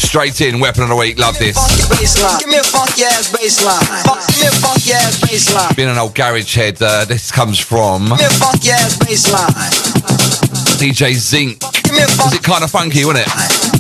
Straight 0.07 0.41
in, 0.41 0.61
weapon 0.61 0.85
of 0.85 0.89
the 0.89 0.95
week. 0.95 1.19
Love 1.19 1.37
this. 1.37 1.59
Give 2.39 2.49
me 2.49 2.57
a 2.57 2.63
funky 2.63 3.03
ass 3.03 3.27
baseline. 3.29 3.83
Give 4.31 4.41
me 4.41 4.47
a 4.47 4.51
funky 4.63 4.93
ass 4.93 5.19
baseline. 5.21 5.75
Being 5.75 5.89
an 5.91 5.99
old 5.99 6.15
garage 6.15 6.55
head, 6.55 6.81
uh, 6.81 7.05
this 7.05 7.33
comes 7.33 7.59
from 7.59 8.05
Give 8.05 8.19
me 8.19 8.25
a 8.25 8.31
funky 8.39 8.71
ass 8.71 8.97
baseline. 8.99 9.51
DJ 10.79 11.13
Zinc. 11.15 11.59
Give 11.83 11.93
me 11.93 11.99
a 11.99 12.07
Was 12.23 12.33
it 12.35 12.43
kind 12.45 12.63
of 12.63 12.71
funky, 12.71 13.05
wasn't 13.05 13.27
it? 13.27 13.33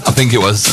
I 0.04 0.10
think 0.10 0.34
it 0.34 0.38
was. 0.38 0.66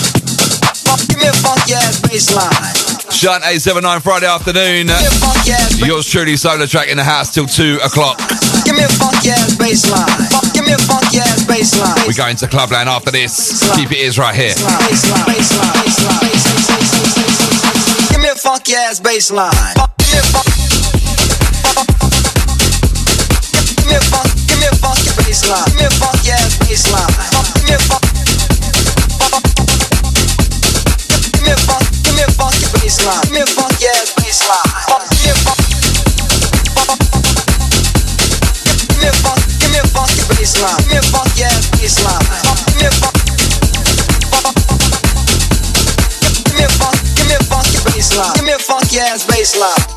Give 1.07 1.21
me 1.21 1.27
a 1.27 1.33
funky 1.37 1.73
ass 1.77 2.01
baseline. 2.01 3.13
Shine 3.13 3.45
879 3.45 4.01
Friday 4.01 4.25
afternoon. 4.25 4.87
Give 4.87 5.79
me 5.79 5.85
a 5.85 5.87
Yours 5.87 6.09
truly, 6.09 6.33
SolarTrak 6.33 6.89
in 6.89 6.97
the 6.97 7.03
house 7.03 7.31
till 7.31 7.45
2 7.45 7.79
o'clock. 7.85 8.17
Give 8.65 8.75
me 8.75 8.83
a 8.83 8.89
funky 8.89 9.29
ass 9.29 9.53
baseline. 9.55 10.32
Give 10.73 10.79
me 10.79 10.85
a 10.85 10.89
funky 10.89 11.17
ass 11.19 11.45
baseline. 11.45 12.07
We're 12.07 12.17
going 12.17 12.35
to 12.37 12.47
Clubland 12.47 12.87
after 12.87 13.11
this. 13.11 13.61
Keep 13.75 13.91
your 13.91 13.99
ears 13.99 14.17
right 14.17 14.33
here. 14.33 14.55
Give 18.09 18.19
me 18.19 18.29
a 18.29 18.35
funky 18.35 18.73
ass 18.73 18.99
baseline. 18.99 19.53
Give 19.99 20.09
me 20.09 20.17
a 20.17 20.23
funk. 20.33 20.49
Give 23.77 23.85
me 23.85 23.93
a 23.93 24.01
funk. 24.01 24.33
Give 24.47 24.57
me 24.57 24.65
a 24.65 24.73
funky 24.81 25.11
baseline. 25.21 25.65
Give 25.67 25.77
me 25.77 25.85
a 25.85 25.91
funky 25.91 26.31
ass 26.31 26.57
baseline. 26.57 27.13
Give 27.67 28.12
funky 49.13 49.21
ass 49.21 49.25
baseline. 49.27 49.92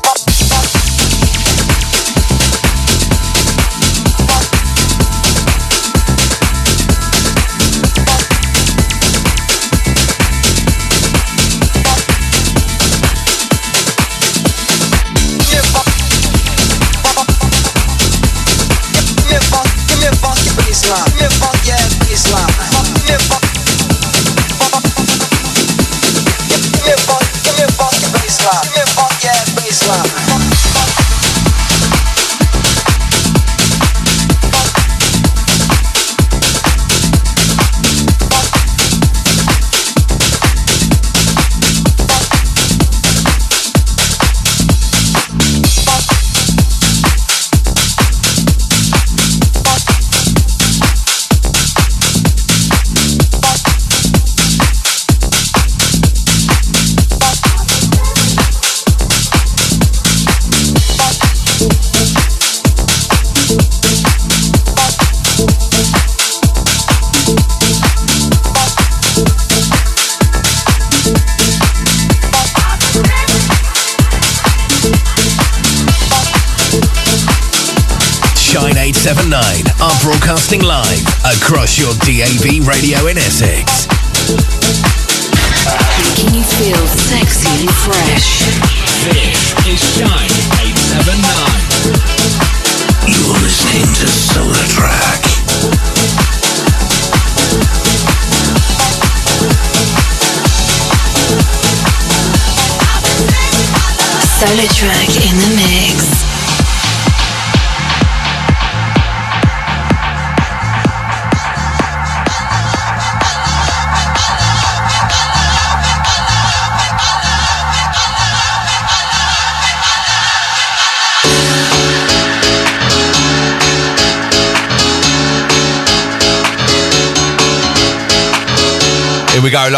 Your 81.79 81.93
DAB 81.95 82.67
radio 82.67 83.07
in 83.07 83.17
Essex. 83.17 83.96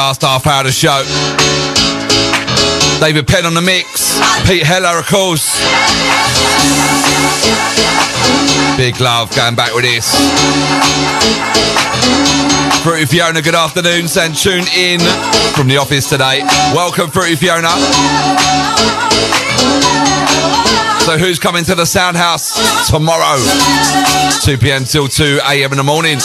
Last 0.10 0.22
half 0.23 0.48
hour 0.48 0.61
of 0.61 0.65
the 0.65 0.72
show. 0.72 1.03
David 2.99 3.27
Penn 3.27 3.45
on 3.45 3.53
the 3.53 3.61
mix. 3.61 4.18
Pete 4.48 4.64
Heller, 4.64 4.98
of 4.98 5.06
course. 5.06 5.53
Big 8.76 8.99
love 8.99 9.30
going 9.36 9.53
back 9.53 9.72
with 9.76 9.86
this. 9.86 10.10
Fruity 12.81 13.06
Fiona, 13.06 13.44
good 13.44 13.53
afternoon. 13.53 14.07
Saying 14.07 14.34
tune 14.34 14.65
in 14.76 14.99
from 15.53 15.68
the 15.68 15.77
office 15.77 16.10
today. 16.10 16.41
Welcome, 16.73 17.11
Fruity 17.11 17.36
Fiona. 17.36 17.69
So, 21.06 21.19
who's 21.19 21.38
coming 21.38 21.64
to 21.65 21.76
the 21.76 21.86
Sound 21.86 22.18
House 22.18 22.90
tomorrow? 22.90 23.38
2 24.41 24.57
p.m. 24.57 24.86
till 24.86 25.07
2 25.07 25.40
a.m. 25.45 25.72
in 25.72 25.77
the 25.77 25.84
morning. 25.84 26.18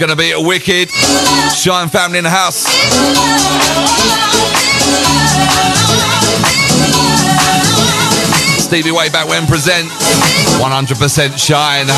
Going 0.00 0.08
to 0.08 0.16
be 0.16 0.30
a 0.30 0.40
wicked 0.40 0.88
Shine 1.54 1.90
family 1.90 2.16
in 2.16 2.24
the 2.24 2.30
house. 2.30 2.64
Stevie 8.64 8.92
Way 8.92 9.10
back 9.10 9.28
when 9.28 9.46
presents 9.46 9.92
100% 10.58 11.38
Shine. 11.38 11.90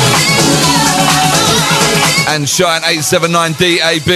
And 2.27 2.49
Shine 2.49 2.81
879 2.83 3.53
DAB. 3.53 4.09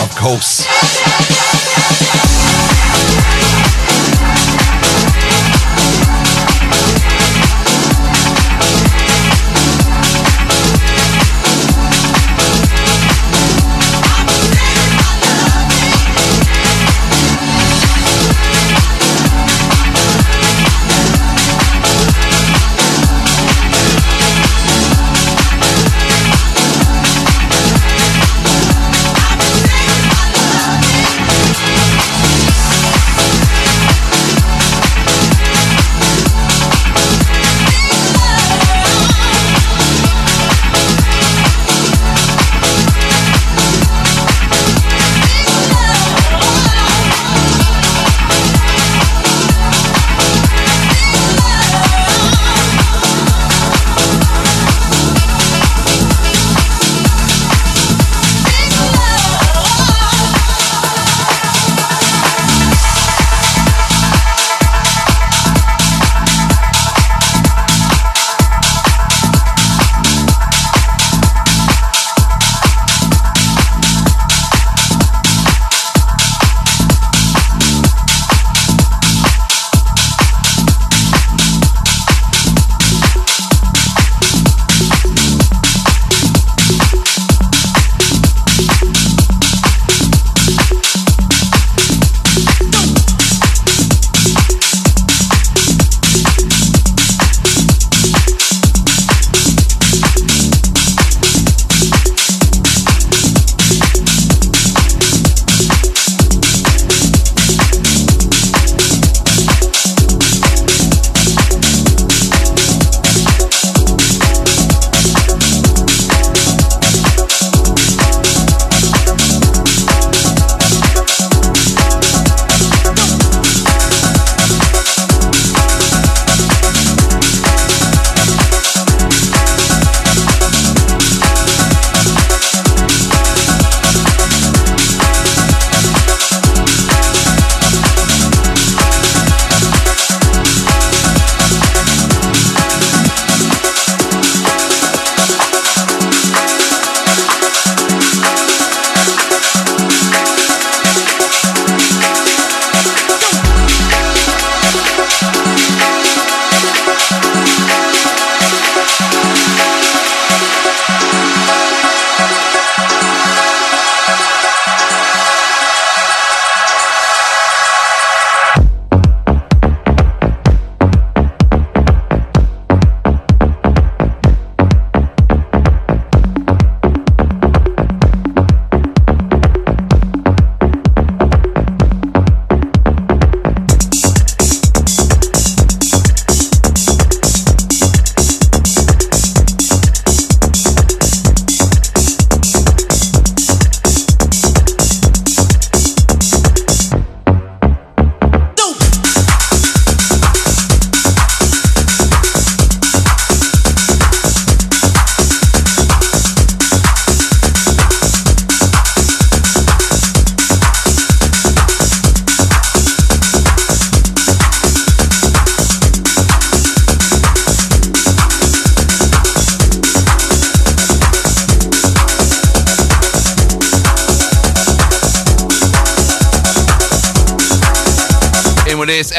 Of 0.00 0.16
course. 0.16 0.64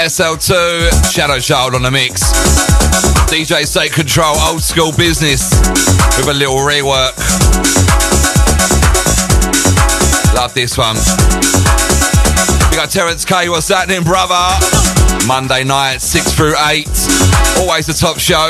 SL2 0.09 1.13
Shadow 1.13 1.37
Child 1.39 1.75
on 1.75 1.83
the 1.83 1.91
mix. 1.91 2.23
DJs 3.29 3.71
Take 3.71 3.93
Control, 3.93 4.35
old 4.39 4.59
school 4.59 4.91
business 4.91 5.51
with 6.17 6.27
a 6.27 6.33
little 6.33 6.55
rework. 6.55 7.13
Love 10.33 10.51
this 10.55 10.79
one. 10.79 10.95
We 12.71 12.75
got 12.75 12.89
Terence 12.89 13.23
K. 13.23 13.49
What's 13.49 13.67
happening, 13.67 14.01
brother? 14.01 14.57
Monday 15.27 15.63
night, 15.63 15.99
6 15.99 16.33
through 16.33 16.55
8. 16.57 16.87
Always 17.59 17.85
the 17.85 17.95
top 17.95 18.17
show. 18.17 18.49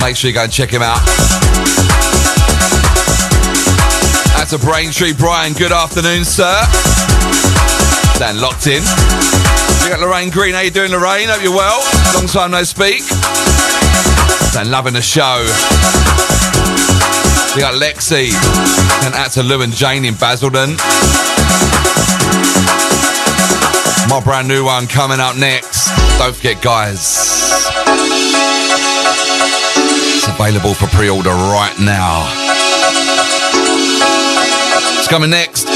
Make 0.00 0.16
sure 0.16 0.28
you 0.28 0.34
go 0.34 0.44
and 0.44 0.52
check 0.52 0.70
him 0.70 0.80
out. 0.80 1.04
That's 4.32 4.54
a 4.54 4.58
Braintree 4.58 5.12
Brian. 5.12 5.52
Good 5.52 5.72
afternoon, 5.72 6.24
sir. 6.24 6.56
Then 8.18 8.40
locked 8.40 8.66
in. 8.66 8.82
We 9.88 9.94
got 9.94 10.00
Lorraine 10.00 10.28
Green. 10.28 10.52
How 10.52 10.60
you 10.60 10.70
doing, 10.70 10.90
Lorraine? 10.90 11.30
Hope 11.30 11.42
you're 11.42 11.50
well. 11.50 11.80
Long 12.12 12.26
time 12.26 12.50
no 12.50 12.62
speak. 12.62 13.00
Then 14.52 14.70
loving 14.70 14.92
the 14.92 15.00
show. 15.00 15.40
We 17.56 17.62
got 17.62 17.72
Lexi. 17.72 18.28
And 19.06 19.14
out 19.14 19.30
to 19.30 19.42
Lou 19.42 19.62
and 19.62 19.72
Jane 19.72 20.04
in 20.04 20.12
Basildon. 20.12 20.76
My 24.10 24.20
brand 24.22 24.46
new 24.46 24.62
one 24.62 24.88
coming 24.88 25.20
up 25.20 25.38
next. 25.38 25.88
Don't 26.18 26.36
forget, 26.36 26.60
guys. 26.60 27.16
It's 30.18 30.28
available 30.28 30.74
for 30.74 30.86
pre-order 30.88 31.30
right 31.30 31.74
now. 31.80 32.28
It's 34.98 35.08
coming 35.08 35.30
next. 35.30 35.66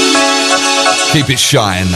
Keep 1.11 1.31
it 1.31 1.39
shine. 1.39 1.87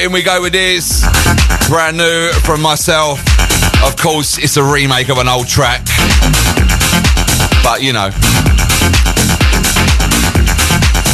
In 0.00 0.12
we 0.12 0.22
go 0.22 0.40
with 0.40 0.54
this. 0.54 1.04
Brand 1.68 1.98
new 1.98 2.30
from 2.44 2.62
myself. 2.62 3.20
Of 3.84 3.96
course, 3.98 4.38
it's 4.38 4.56
a 4.56 4.64
remake 4.64 5.10
of 5.10 5.18
an 5.18 5.28
old 5.28 5.46
track. 5.46 5.84
But 7.62 7.82
you 7.82 7.92
know. 7.92 8.08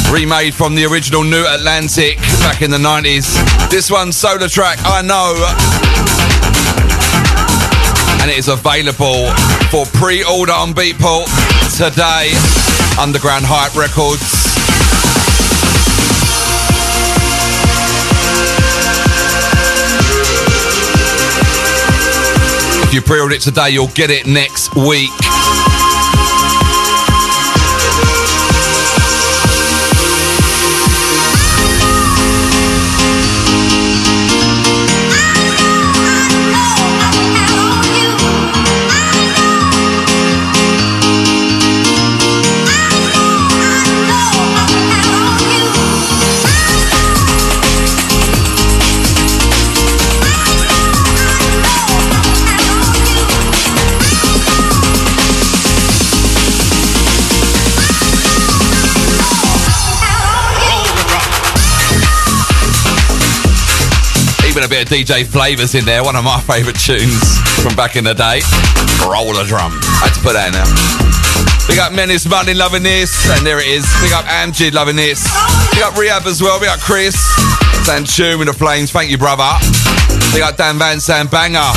Remade 0.09 0.53
from 0.53 0.75
the 0.75 0.85
original 0.89 1.25
New 1.25 1.45
Atlantic 1.45 2.17
back 2.39 2.61
in 2.61 2.71
the 2.71 2.77
90s. 2.77 3.35
This 3.69 3.91
one's 3.91 4.15
SolarTrak, 4.15 4.77
I 4.85 5.01
know. 5.01 5.35
And 8.21 8.31
it 8.31 8.37
is 8.37 8.47
available 8.47 9.27
for 9.69 9.85
pre-order 9.99 10.53
on 10.53 10.73
Beatport 10.73 11.27
today. 11.75 12.31
Underground 12.97 13.43
Hype 13.45 13.75
Records. 13.75 14.36
You 22.97 23.03
pre-order 23.03 23.35
it 23.35 23.41
today, 23.41 23.69
you'll 23.69 23.87
get 23.89 24.09
it 24.09 24.25
next 24.25 24.75
week. 24.75 25.26
Bit 64.77 64.91
of 64.91 64.97
DJ 64.99 65.25
Flavors 65.25 65.73
in 65.73 65.85
there, 65.85 66.03
one 66.03 66.15
of 66.15 66.23
my 66.23 66.39
favourite 66.41 66.77
tunes 66.77 67.17
from 67.65 67.73
back 67.73 67.95
in 67.95 68.03
the 68.03 68.13
day. 68.13 68.45
Roll 69.01 69.33
a 69.33 69.43
drum. 69.43 69.73
I 69.73 70.05
had 70.05 70.13
to 70.13 70.21
put 70.21 70.37
that 70.37 70.45
in 70.45 70.53
there. 70.53 70.69
Big 71.65 71.81
up 71.81 71.97
Menace 71.97 72.29
Money 72.29 72.53
loving 72.53 72.83
this. 72.83 73.09
And 73.25 73.41
there 73.41 73.57
it 73.57 73.65
is. 73.65 73.89
Big 74.05 74.13
up 74.13 74.25
Amjid 74.25 74.73
loving 74.73 74.95
this. 74.95 75.25
Big 75.73 75.81
up 75.81 75.97
Re-Ab 75.97 76.29
as 76.29 76.43
well. 76.43 76.59
Big 76.59 76.69
up 76.69 76.77
Chris. 76.77 77.17
Stand 77.89 78.05
tune 78.05 78.37
with 78.37 78.49
the 78.49 78.53
flames. 78.53 78.91
Thank 78.91 79.09
you, 79.09 79.17
brother. 79.17 79.49
Big 80.29 80.45
up 80.45 80.57
Dan 80.57 80.77
Van 80.77 80.99
Sam 80.99 81.25
Banger. 81.25 81.73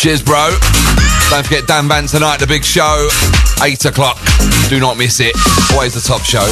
Cheers, 0.00 0.24
bro. 0.24 0.56
Don't 1.28 1.44
forget 1.44 1.68
Dan 1.68 1.84
Van 1.84 2.08
tonight, 2.08 2.40
the 2.40 2.48
big 2.48 2.64
show. 2.64 3.12
8 3.60 3.84
o'clock. 3.84 4.16
Do 4.70 4.80
not 4.80 4.96
miss 4.96 5.20
it. 5.20 5.36
Always 5.76 5.92
the 5.92 6.00
top 6.00 6.24
show. 6.24 6.48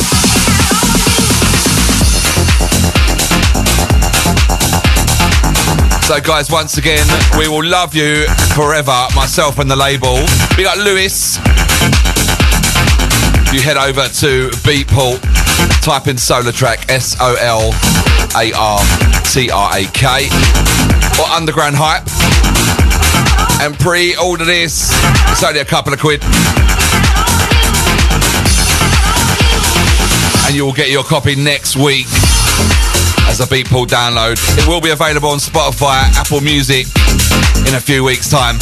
So, 6.11 6.20
guys, 6.20 6.51
once 6.51 6.77
again, 6.77 7.07
we 7.39 7.47
will 7.47 7.65
love 7.65 7.95
you 7.95 8.27
forever, 8.57 9.07
myself 9.15 9.61
and 9.61 9.70
the 9.70 9.77
label. 9.77 10.15
We 10.59 10.65
got 10.65 10.77
Lewis. 10.77 11.37
You 13.55 13.61
head 13.61 13.77
over 13.77 14.09
to 14.19 14.51
Beatport, 14.66 15.20
type 15.85 16.09
in 16.09 16.16
SolarTrak, 16.16 16.91
S 16.91 17.16
O 17.20 17.37
L 17.41 17.70
A 18.35 18.51
R 18.53 18.81
T 19.27 19.53
R 19.53 19.70
A 19.73 19.85
K, 19.93 20.27
or 21.20 21.31
Underground 21.31 21.77
Hype, 21.78 22.03
and 23.62 23.78
pre 23.78 24.16
order 24.16 24.45
this. 24.45 24.91
It's 25.31 25.45
only 25.45 25.61
a 25.61 25.65
couple 25.65 25.93
of 25.93 26.01
quid. 26.01 26.24
And 30.45 30.57
you 30.57 30.65
will 30.65 30.73
get 30.73 30.91
your 30.91 31.05
copy 31.05 31.37
next 31.37 31.77
week 31.77 32.09
as 33.31 33.39
a 33.40 33.47
Beatport 33.47 33.86
download. 33.86 34.36
It 34.59 34.66
will 34.66 34.81
be 34.81 34.90
available 34.90 35.28
on 35.28 35.39
Spotify, 35.39 36.02
Apple 36.19 36.40
Music 36.40 36.86
in 37.66 37.74
a 37.77 37.81
few 37.81 38.02
weeks' 38.02 38.28
time. 38.28 38.59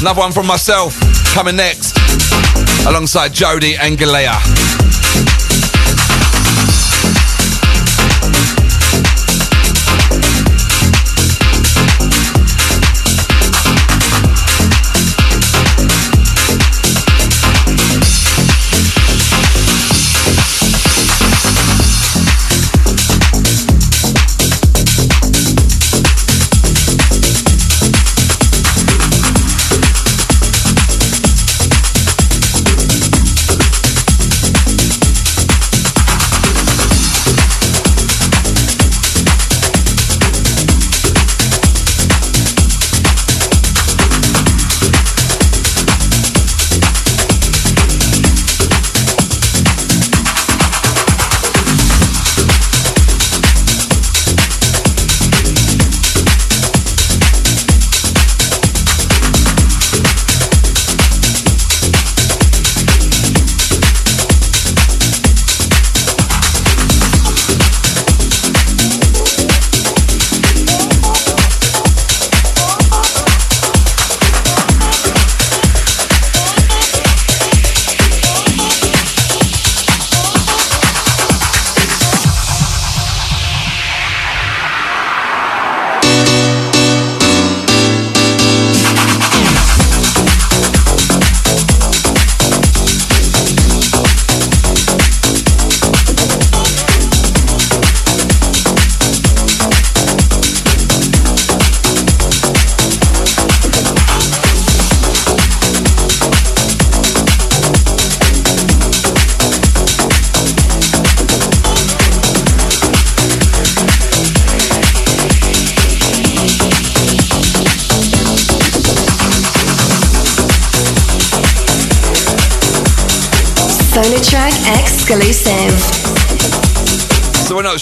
Another 0.00 0.20
one 0.20 0.32
from 0.32 0.46
myself 0.46 0.98
coming 1.34 1.56
next 1.56 1.96
alongside 2.86 3.32
JoDi 3.32 3.76
and 3.78 3.98
Galea. 3.98 5.43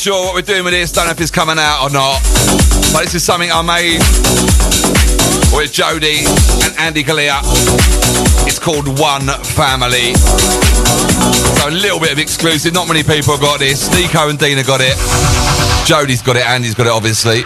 Sure 0.02 0.24
what 0.24 0.34
we're 0.34 0.42
doing 0.42 0.64
with 0.64 0.72
this. 0.72 0.90
Don't 0.90 1.04
know 1.04 1.12
if 1.12 1.20
it's 1.20 1.30
coming 1.30 1.60
out 1.60 1.84
or 1.84 1.88
not. 1.88 2.18
But 2.92 3.04
this 3.04 3.14
is 3.14 3.22
something 3.22 3.52
I 3.52 3.62
made 3.62 4.02
with 5.54 5.70
JoDi 5.70 6.26
and 6.66 6.76
Andy 6.76 7.04
Galea. 7.04 7.38
It's 8.44 8.58
called 8.58 8.98
One 8.98 9.30
Family. 9.54 10.14
So 10.18 11.68
a 11.68 11.70
little 11.70 12.00
bit 12.00 12.10
of 12.10 12.18
exclusive. 12.18 12.74
Not 12.74 12.88
many 12.88 13.04
people 13.04 13.38
got 13.38 13.60
this. 13.60 13.94
Nico 13.94 14.28
and 14.28 14.36
Dina 14.36 14.64
got 14.64 14.80
it. 14.80 14.98
JoDi's 15.86 16.20
got 16.20 16.34
it. 16.34 16.46
Andy's 16.46 16.74
got 16.74 16.88
it, 16.88 16.92
obviously. 16.92 17.44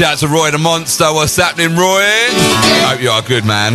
Shout 0.00 0.16
to 0.20 0.28
Roy 0.28 0.50
the 0.50 0.56
Monster. 0.56 1.12
What's 1.12 1.36
happening, 1.36 1.76
Roy? 1.76 2.00
Hope 2.88 3.02
you 3.02 3.10
are 3.10 3.20
good, 3.20 3.44
man. 3.44 3.72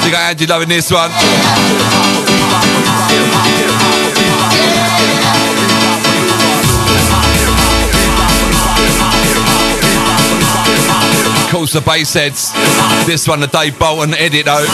Think 0.00 0.14
I 0.16 0.30
Angie 0.30 0.46
loving 0.46 0.70
this 0.70 0.90
one. 0.90 1.10
Of 11.44 11.50
course, 11.52 11.74
the 11.74 11.80
Bassheads. 11.80 12.54
This 13.04 13.28
one, 13.28 13.40
the 13.40 13.48
Dave 13.48 13.78
Bolton 13.78 14.14
edit, 14.14 14.46
though. 14.46 14.64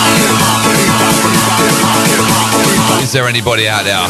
Is 3.03 3.11
there 3.11 3.27
anybody 3.27 3.67
out 3.67 3.83
there? 3.83 4.07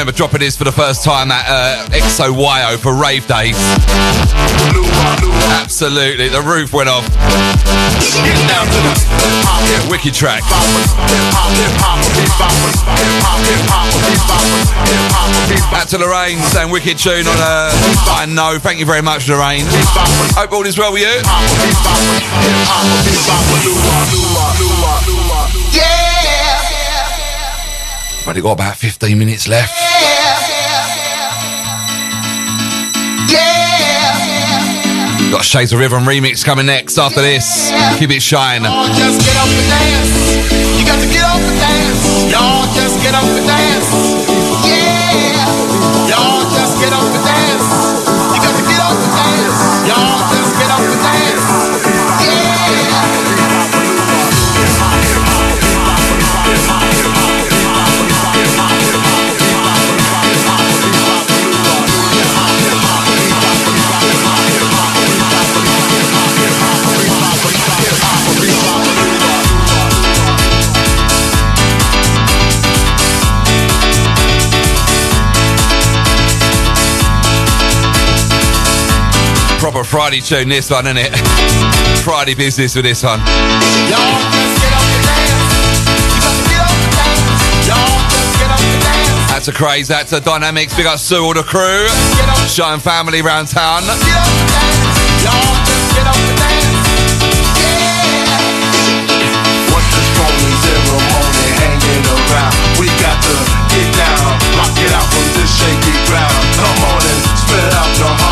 Remember 0.00 0.16
dropping 0.16 0.40
this 0.40 0.56
for 0.56 0.64
the 0.64 0.72
first 0.72 1.04
time 1.04 1.30
at 1.30 1.44
uh, 1.46 1.84
XOYO 1.92 2.78
for 2.78 2.96
rave 2.96 3.26
days. 3.28 3.52
Absolutely, 5.60 6.30
the 6.30 6.40
roof 6.40 6.72
went 6.72 6.88
off. 6.88 7.04
Wicked 9.90 10.14
track. 10.14 10.40
Back 15.70 15.88
to 15.88 15.98
Lorraine 15.98 16.38
saying 16.48 16.72
wicked 16.72 16.96
tune 16.96 17.26
on 17.28 17.36
uh, 17.36 17.70
I 18.08 18.24
know. 18.26 18.58
Thank 18.58 18.78
you 18.78 18.86
very 18.86 19.02
much, 19.02 19.28
Lorraine. 19.28 19.66
Hope 20.32 20.52
all 20.52 20.64
is 20.64 20.78
well 20.78 20.94
with 20.94 21.02
you. 21.02 21.20
Only 28.30 28.42
got 28.42 28.52
about 28.52 28.76
15 28.76 29.18
minutes 29.18 29.48
left. 29.48 29.79
Got 35.30 35.44
Shades 35.44 35.72
of 35.72 35.78
Rhythm 35.78 36.02
remix 36.04 36.44
coming 36.44 36.66
next 36.66 36.98
after 36.98 37.22
this. 37.22 37.70
Keep 37.98 38.10
it 38.10 38.20
shine. 38.20 38.62
Just 38.62 39.20
get 39.22 39.36
up 39.36 39.46
and 39.46 39.68
dance. 39.70 40.10
You 40.78 40.84
got 40.84 40.98
to 41.00 41.06
get 41.06 41.22
up 41.22 41.38
and 41.38 41.60
dance. 41.60 42.32
Y'all 42.32 42.66
just 42.74 43.00
get 43.00 43.14
up 43.14 43.22
and 43.22 43.46
dance. 43.46 44.19
Friday 79.90 80.20
tune, 80.20 80.48
this 80.48 80.70
one, 80.70 80.86
isn't 80.86 81.02
it? 81.02 81.10
Friday 82.06 82.36
business 82.36 82.76
with 82.76 82.84
this 82.84 83.02
one. 83.02 83.18
That's 89.26 89.48
a 89.48 89.52
craze, 89.52 89.88
that's 89.88 90.12
a 90.12 90.20
dynamics. 90.20 90.76
Big 90.76 90.86
up 90.86 91.00
Sue, 91.00 91.24
all 91.24 91.34
the 91.34 91.42
crew. 91.42 91.88
Shine 92.46 92.78
family 92.78 93.20
round 93.20 93.48
town. 93.48 93.82
Around? 102.30 102.54
We 102.78 102.86
got 103.02 103.18
to 103.18 103.34
get 103.74 103.90
down, 103.98 104.38
rock 104.54 104.70
it 104.78 104.92
out 104.94 105.10
from 105.10 105.26
this 105.34 105.50
shaky 105.58 105.98
ground. 106.06 106.30
Come 106.54 106.78
on 106.94 107.02
and 107.02 107.38
spread 107.42 107.74
out 107.74 107.98
your 107.98 108.06
heart 108.06 108.29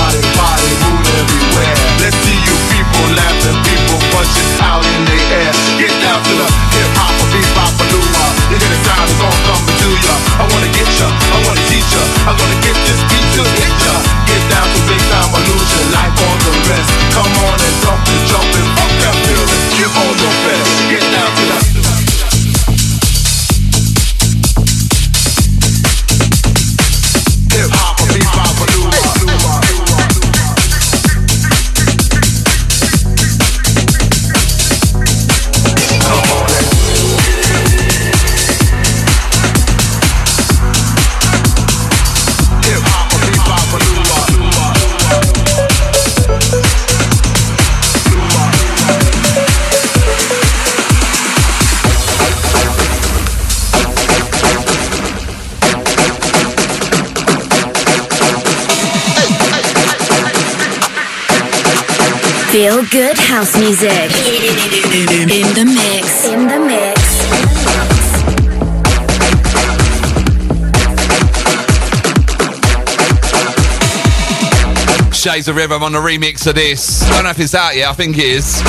people 3.48 3.54
laughing, 3.54 3.62
people 3.64 3.98
punching 4.12 4.50
out 4.60 4.84
in 4.84 5.04
the 5.04 5.18
air. 5.32 5.52
Get 5.78 5.92
down 6.02 6.20
to 6.22 6.32
the 6.36 6.48
hip 6.74 6.90
hop, 6.96 7.14
a 7.16 7.24
beat 7.32 7.48
bop, 7.56 7.72
a 7.80 7.84
lua. 7.92 8.24
You 8.50 8.56
hear 8.58 8.68
the 8.68 8.80
sound 8.84 9.08
is 9.08 9.20
all 9.20 9.38
coming 9.48 9.76
to 9.78 9.88
ya. 10.04 10.14
I 10.40 10.44
wanna 10.52 10.70
get 10.72 10.88
ya, 10.98 11.08
I 11.08 11.38
wanna 11.46 11.64
teach 11.68 11.88
ya. 11.94 12.02
I'm 12.28 12.36
gonna 12.36 12.60
get 12.60 12.76
this 12.84 13.00
beat 13.08 13.26
to 13.38 13.42
hit 13.44 13.74
ya. 13.84 13.94
Get 14.28 14.42
down 14.52 14.66
to 14.68 14.80
big 14.88 15.02
time 15.08 15.30
illusion, 15.32 15.84
like 15.92 16.14
all 16.24 16.36
the 16.44 16.52
rest. 16.68 16.90
Come 17.14 17.32
on 17.48 17.56
and 17.56 17.76
dump 17.84 18.02
and 18.04 18.22
jump 18.28 18.48
and 18.52 18.68
fuck 18.76 18.92
that 19.02 19.16
feeling. 19.24 19.62
You 19.78 19.86
on 19.88 20.14
your 20.18 20.34
good 62.90 63.18
house 63.18 63.58
music. 63.58 63.90
In 63.90 64.08
the 65.54 65.64
mix. 65.66 66.24
In 66.26 66.46
the 66.46 66.58
mix. 66.58 66.98
Shades 75.14 75.48
of 75.48 75.56
Rhythm 75.56 75.82
on 75.82 75.92
the 75.92 75.98
remix 75.98 76.46
of 76.46 76.54
this. 76.54 77.02
I 77.02 77.10
don't 77.14 77.24
know 77.24 77.30
if 77.30 77.40
it's 77.40 77.54
out 77.54 77.76
yet, 77.76 77.90
I 77.90 77.92
think 77.92 78.16
it 78.16 78.24
is. 78.24 78.62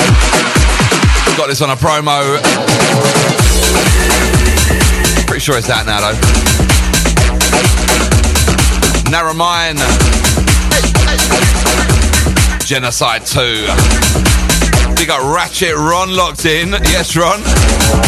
Got 1.37 1.47
this 1.47 1.61
on 1.61 1.69
a 1.69 1.75
promo. 1.75 2.41
Pretty 5.27 5.39
sure 5.39 5.57
it's 5.57 5.69
out 5.69 5.85
now 5.85 6.01
though. 6.01 6.19
Narra 9.09 9.33
Mine. 9.33 9.77
Genaside 12.69 13.23
II. 13.35 13.65
We 14.95 15.07
got 15.07 15.25
Ratchet 15.33 15.73
Ron 15.75 16.15
locked 16.15 16.45
in. 16.45 16.69
Yes, 16.93 17.15
Ron. 17.17 17.41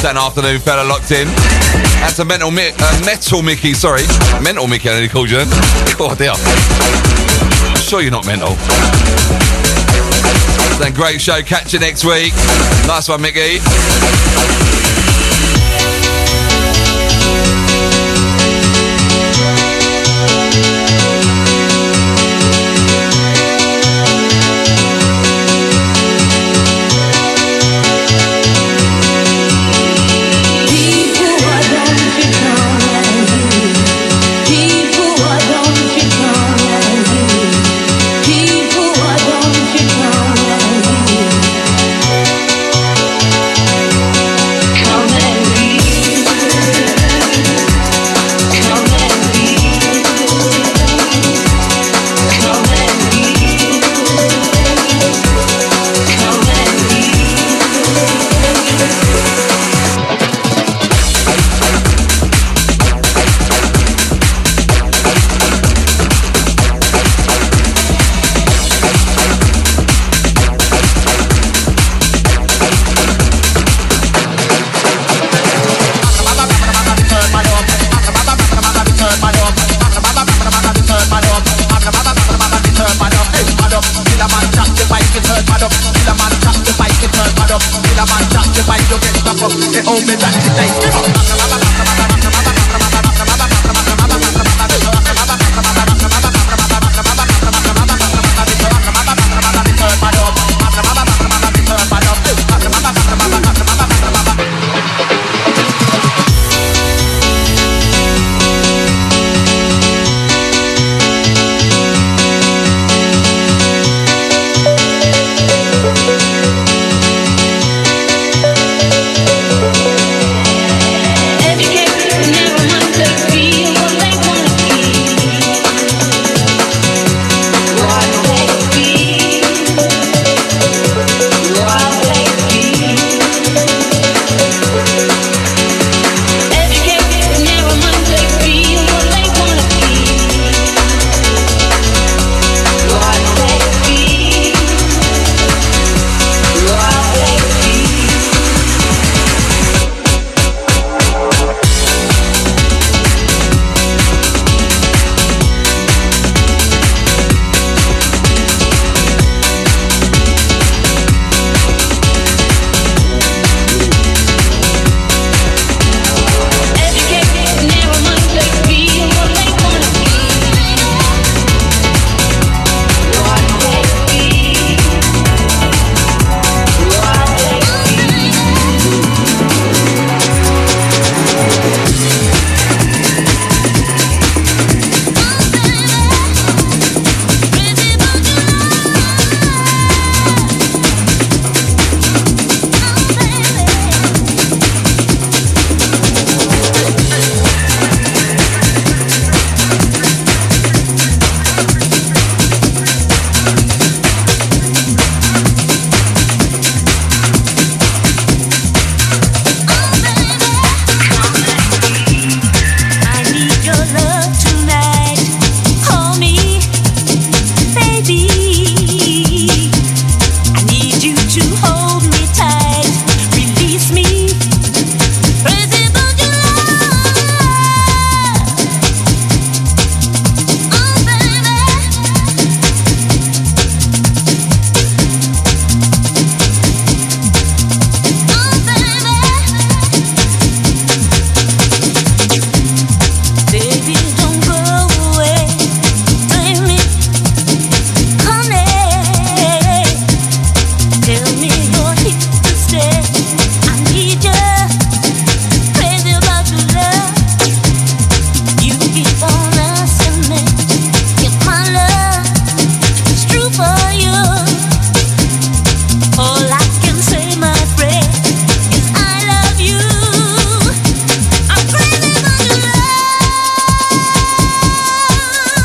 That 0.06 0.14
afternoon 0.16 0.60
fella 0.60 0.84
locked 0.88 1.10
in. 1.10 1.26
That's 1.98 2.20
a 2.20 2.26
mental 2.26 2.52
Mi- 2.52 2.70
uh, 2.78 3.02
metal 3.04 3.42
Mickey, 3.42 3.74
sorry. 3.74 4.04
Mental 4.40 4.68
Mickey, 4.68 4.90
I 4.90 4.94
nearly 4.94 5.10
called 5.10 5.32
you 5.32 5.38
then. 5.38 5.48
Oh 6.00 6.14
dear. 6.14 6.36
Sure 7.82 8.02
you're 8.02 8.12
not 8.12 8.28
mental. 8.28 8.54
Then 10.78 10.94
great 10.94 11.20
show. 11.20 11.42
Catch 11.42 11.74
you 11.74 11.80
next 11.80 12.06
week. 12.06 12.32
Nice 12.86 13.10
one, 13.10 13.20
Mickey. 13.20 13.58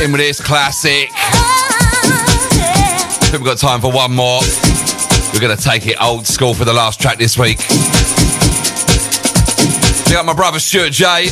In 0.06 0.12
with 0.12 0.20
this 0.20 0.40
classic. 0.40 1.10
I 1.12 1.88
think 3.22 3.42
we've 3.42 3.44
got 3.44 3.58
time 3.58 3.80
for 3.80 3.90
one 3.90 4.14
more. 4.14 4.40
We're 5.34 5.40
going 5.40 5.56
to 5.56 5.60
take 5.60 5.88
it 5.88 6.00
old 6.00 6.28
school 6.28 6.54
for 6.54 6.64
the 6.64 6.72
last 6.72 7.00
track 7.00 7.18
this 7.18 7.36
week. 7.36 7.58
Big 10.06 10.16
up 10.16 10.24
my 10.24 10.32
brother 10.32 10.60
Stuart 10.60 10.92
J. 10.92 11.26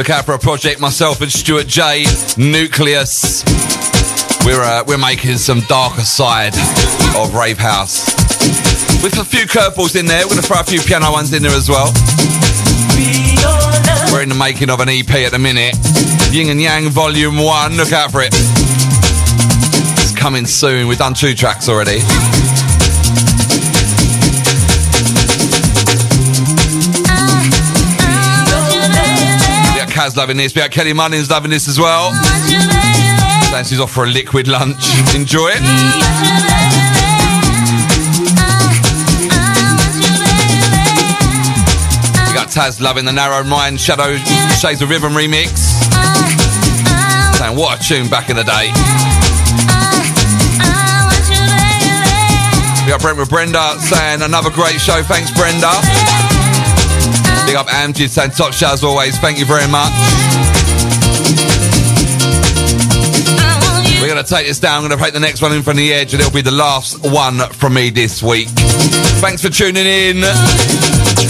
Look 0.00 0.08
out 0.08 0.24
for 0.24 0.32
a 0.32 0.38
project 0.38 0.80
myself 0.80 1.20
and 1.20 1.30
Stuart 1.30 1.66
J. 1.66 2.06
Nucleus. 2.38 3.44
We're 4.46 4.62
uh, 4.62 4.82
we're 4.86 4.96
making 4.96 5.36
some 5.36 5.60
darker 5.68 6.00
side 6.00 6.54
of 7.18 7.34
rave 7.34 7.58
house 7.58 8.06
with 9.04 9.18
a 9.18 9.24
few 9.24 9.44
curveballs 9.44 10.00
in 10.00 10.06
there. 10.06 10.26
We're 10.26 10.36
to 10.36 10.42
throw 10.42 10.58
a 10.58 10.64
few 10.64 10.80
piano 10.80 11.12
ones 11.12 11.34
in 11.34 11.42
there 11.42 11.52
as 11.52 11.68
well. 11.68 11.92
We're 14.10 14.22
in 14.22 14.30
the 14.30 14.36
making 14.38 14.70
of 14.70 14.80
an 14.80 14.88
EP 14.88 15.10
at 15.10 15.32
the 15.32 15.38
minute. 15.38 15.76
Yin 16.32 16.48
and 16.48 16.62
Yang 16.62 16.88
Volume 16.92 17.36
One. 17.36 17.76
Look 17.76 17.92
out 17.92 18.10
for 18.10 18.22
it. 18.22 18.30
It's 18.32 20.18
coming 20.18 20.46
soon. 20.46 20.88
We've 20.88 20.96
done 20.96 21.12
two 21.12 21.34
tracks 21.34 21.68
already. 21.68 21.98
Loving 30.16 30.36
this. 30.36 30.54
We 30.54 30.60
got 30.60 30.70
Kelly 30.70 30.92
Munnins 30.92 31.30
loving 31.30 31.50
this 31.50 31.68
as 31.68 31.78
well. 31.78 32.12
She's 33.64 33.80
off 33.80 33.92
for 33.92 34.04
a 34.04 34.06
liquid 34.06 34.48
lunch. 34.48 34.84
Enjoy 35.14 35.48
it. 35.48 35.60
We 42.26 42.34
got 42.34 42.48
Taz 42.48 42.80
loving 42.80 43.04
the 43.04 43.12
Narrow 43.12 43.44
Mind 43.44 43.80
Shadow 43.80 44.16
Shades 44.58 44.82
of 44.82 44.90
Rhythm 44.90 45.12
remix. 45.12 45.56
Saying 47.38 47.56
what 47.56 47.80
a 47.80 47.88
tune 47.88 48.08
back 48.08 48.30
in 48.30 48.36
the 48.36 48.44
day. 48.44 48.72
We 52.84 52.90
got 52.90 53.00
Brent 53.00 53.18
with 53.18 53.30
Brenda 53.30 53.78
saying 53.80 54.22
another 54.22 54.50
great 54.50 54.80
show. 54.80 55.02
Thanks, 55.02 55.30
Brenda. 55.30 56.39
Big 57.50 57.56
up 57.56 57.66
Amjid 57.66 58.08
saying 58.10 58.30
top 58.30 58.52
show 58.52 58.68
as 58.68 58.84
always. 58.84 59.18
Thank 59.18 59.40
you 59.40 59.44
very 59.44 59.66
much. 59.66 59.90
We 63.90 64.00
We're 64.00 64.06
going 64.06 64.24
to 64.24 64.30
take 64.30 64.46
this 64.46 64.60
down. 64.60 64.84
I'm 64.84 64.88
going 64.88 64.96
to 64.96 65.04
take 65.04 65.14
the 65.14 65.18
next 65.18 65.42
one 65.42 65.52
in 65.52 65.64
from 65.64 65.76
the 65.76 65.92
edge, 65.92 66.14
and 66.14 66.20
it'll 66.20 66.32
be 66.32 66.42
the 66.42 66.52
last 66.52 67.04
one 67.04 67.40
from 67.54 67.74
me 67.74 67.90
this 67.90 68.22
week. 68.22 68.46
Thanks 69.18 69.42
for 69.42 69.48
tuning 69.48 69.84
in. 69.84 70.20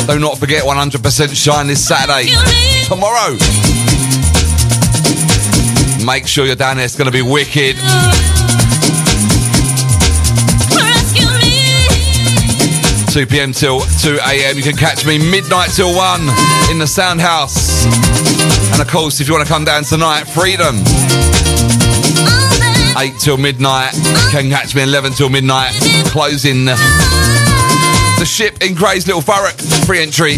Do 0.07 0.19
not 0.19 0.37
forget 0.37 0.63
100% 0.65 1.35
Shine 1.35 1.69
this 1.69 1.89
Saturday. 1.89 2.29
Tomorrow. 2.85 3.39
Make 6.05 6.27
sure 6.27 6.45
you're 6.45 6.55
down 6.55 6.77
there. 6.77 6.85
It's 6.85 6.97
going 6.97 7.11
to 7.11 7.13
be 7.13 7.23
wicked. 7.23 7.77
2 13.11 13.27
p.m. 13.27 13.51
till 13.51 13.81
2 13.81 14.19
a.m. 14.25 14.57
You 14.57 14.63
can 14.63 14.77
catch 14.77 15.05
me 15.05 15.19
midnight 15.19 15.71
till 15.71 15.93
1 15.97 16.21
in 16.71 16.79
the 16.79 16.87
Sound 16.87 17.21
House. 17.21 17.85
And 18.73 18.81
of 18.81 18.87
course, 18.87 19.21
if 19.21 19.27
you 19.27 19.35
want 19.35 19.45
to 19.45 19.53
come 19.53 19.65
down 19.65 19.83
tonight, 19.83 20.25
Freedom. 20.25 20.77
8 22.97 23.19
till 23.19 23.37
midnight. 23.37 23.95
Can 24.31 24.49
catch 24.49 24.77
me 24.77 24.85
11 24.85 25.15
till 25.15 25.29
midnight. 25.29 25.73
Closing 26.07 26.67
the 26.67 26.77
ship 28.25 28.63
in 28.63 28.75
Grays 28.75 29.09
Little 29.09 29.23
Thurrock. 29.23 29.61
Free 29.87 30.03
entry. 30.03 30.37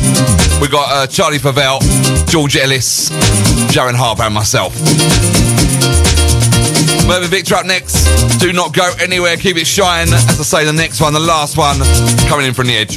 We 0.58 0.68
got 0.68 0.88
uh, 0.90 1.06
Charlie 1.06 1.38
Favell, 1.38 1.78
George 2.26 2.56
Ellis, 2.56 3.10
Jaron 3.68 3.94
Harper, 3.94 4.22
and 4.22 4.34
myself. 4.34 4.72
Mervyn 7.12 7.28
Victor 7.28 7.56
up 7.56 7.66
next. 7.66 8.40
Do 8.40 8.54
not 8.54 8.72
go 8.72 8.90
anywhere. 8.98 9.36
Keep 9.36 9.58
it 9.58 9.66
shine. 9.66 10.08
As 10.14 10.40
I 10.40 10.60
say, 10.60 10.64
the 10.64 10.72
next 10.72 10.98
one, 10.98 11.12
the 11.12 11.20
last 11.20 11.58
one, 11.58 11.76
coming 12.26 12.46
in 12.46 12.54
from 12.54 12.68
the 12.68 12.74
edge. 12.74 12.96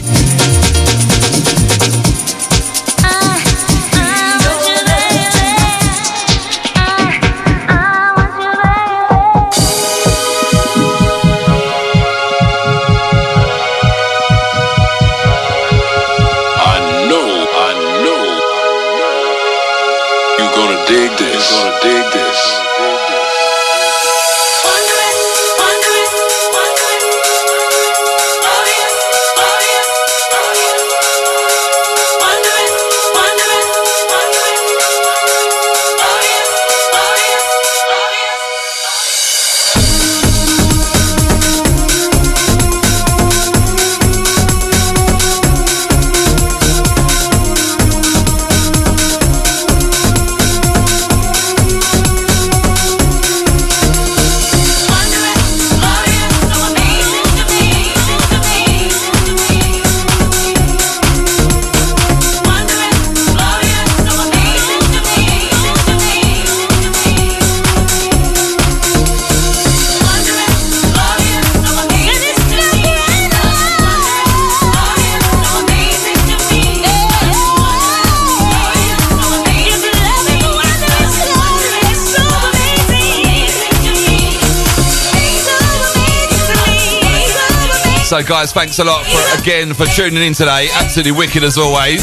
So, 88.16 88.24
guys, 88.24 88.54
thanks 88.54 88.80
a 88.80 88.84
lot 88.86 89.06
for 89.06 89.42
again 89.42 89.74
for 89.74 89.86
tuning 89.88 90.24
in 90.24 90.32
today. 90.32 90.70
Absolutely 90.72 91.12
wicked 91.12 91.44
as 91.44 91.58
always. 91.58 92.00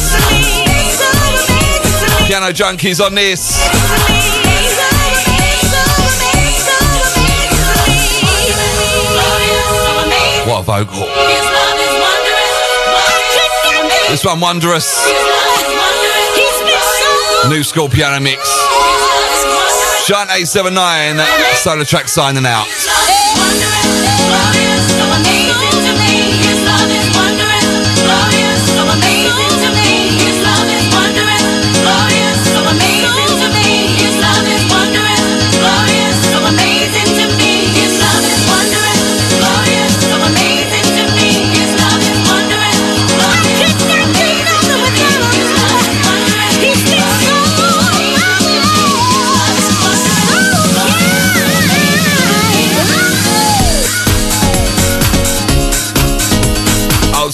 Piano 2.26 2.52
Junkies 2.52 3.00
on 3.02 3.14
this. 3.14 3.56
What 10.46 10.60
a 10.60 10.84
vocal. 10.84 11.06
This 14.10 14.22
one, 14.22 14.40
Wondrous. 14.40 14.92
Nuskool 17.46 17.90
Piano 17.90 18.22
Mix. 18.22 18.50
Shine 20.04 20.28
879, 20.28 21.16
SolarTrak 21.54 22.06
signing 22.06 22.44
out. 22.44 22.91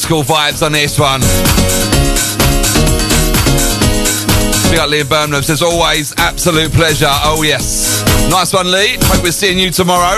School 0.09 0.22
vibes 0.22 0.64
on 0.64 0.72
this 0.72 0.98
one. 0.98 1.20
Big 4.70 4.78
up 4.80 4.89
Liam 4.89 5.06
Birmingham 5.06 5.43
says 5.43 5.60
always 5.60 6.14
absolute 6.16 6.72
pleasure. 6.72 7.10
Oh 7.10 7.43
yes. 7.43 8.02
Nice 8.30 8.55
one, 8.55 8.70
Lee. 8.72 8.97
Hope 9.02 9.22
we're 9.22 9.32
seeing 9.32 9.59
you 9.59 9.70
tomorrow. 9.70 10.16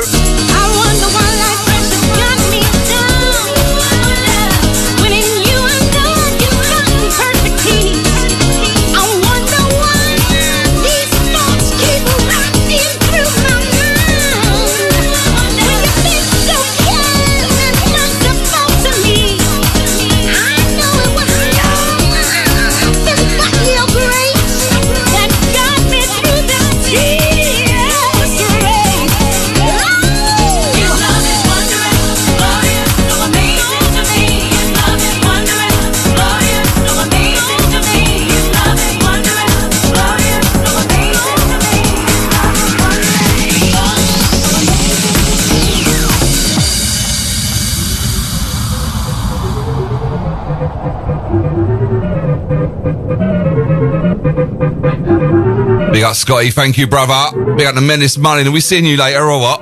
Big 56.01 56.06
up 56.06 56.16
Scotty, 56.16 56.51
thank 56.51 56.78
you, 56.78 56.86
brother. 56.86 57.36
Big 57.56 57.66
up 57.66 57.74
the 57.74 57.82
Menace 57.82 58.16
Money. 58.16 58.40
And 58.40 58.55
we 58.55 58.60
seeing 58.60 58.86
you 58.86 58.97
later 58.97 59.22
or 59.22 59.39
what? 59.39 59.60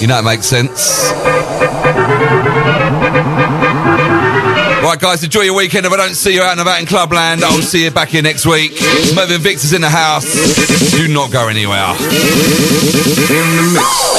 You 0.00 0.06
know 0.06 0.20
it 0.20 0.22
makes 0.22 0.46
sense. 0.46 1.10
Right, 4.80 4.96
guys, 5.00 5.24
enjoy 5.24 5.40
your 5.40 5.56
weekend. 5.56 5.86
If 5.86 5.92
I 5.92 5.96
don't 5.96 6.14
see 6.14 6.34
you 6.34 6.42
out 6.42 6.52
and 6.52 6.60
about 6.60 6.78
in 6.78 6.86
Clubland, 6.86 7.42
I'll 7.42 7.60
see 7.62 7.82
you 7.82 7.90
back 7.90 8.10
here 8.10 8.22
next 8.22 8.46
week. 8.46 8.80
Mervyn 9.12 9.40
Victor's 9.40 9.72
in 9.72 9.80
the 9.80 9.90
house. 9.90 10.92
Do 10.92 11.08
not 11.08 11.32
go 11.32 11.48
anywhere. 11.48 11.96
In 11.98 13.56
the 13.56 13.72
mix. 13.74 14.11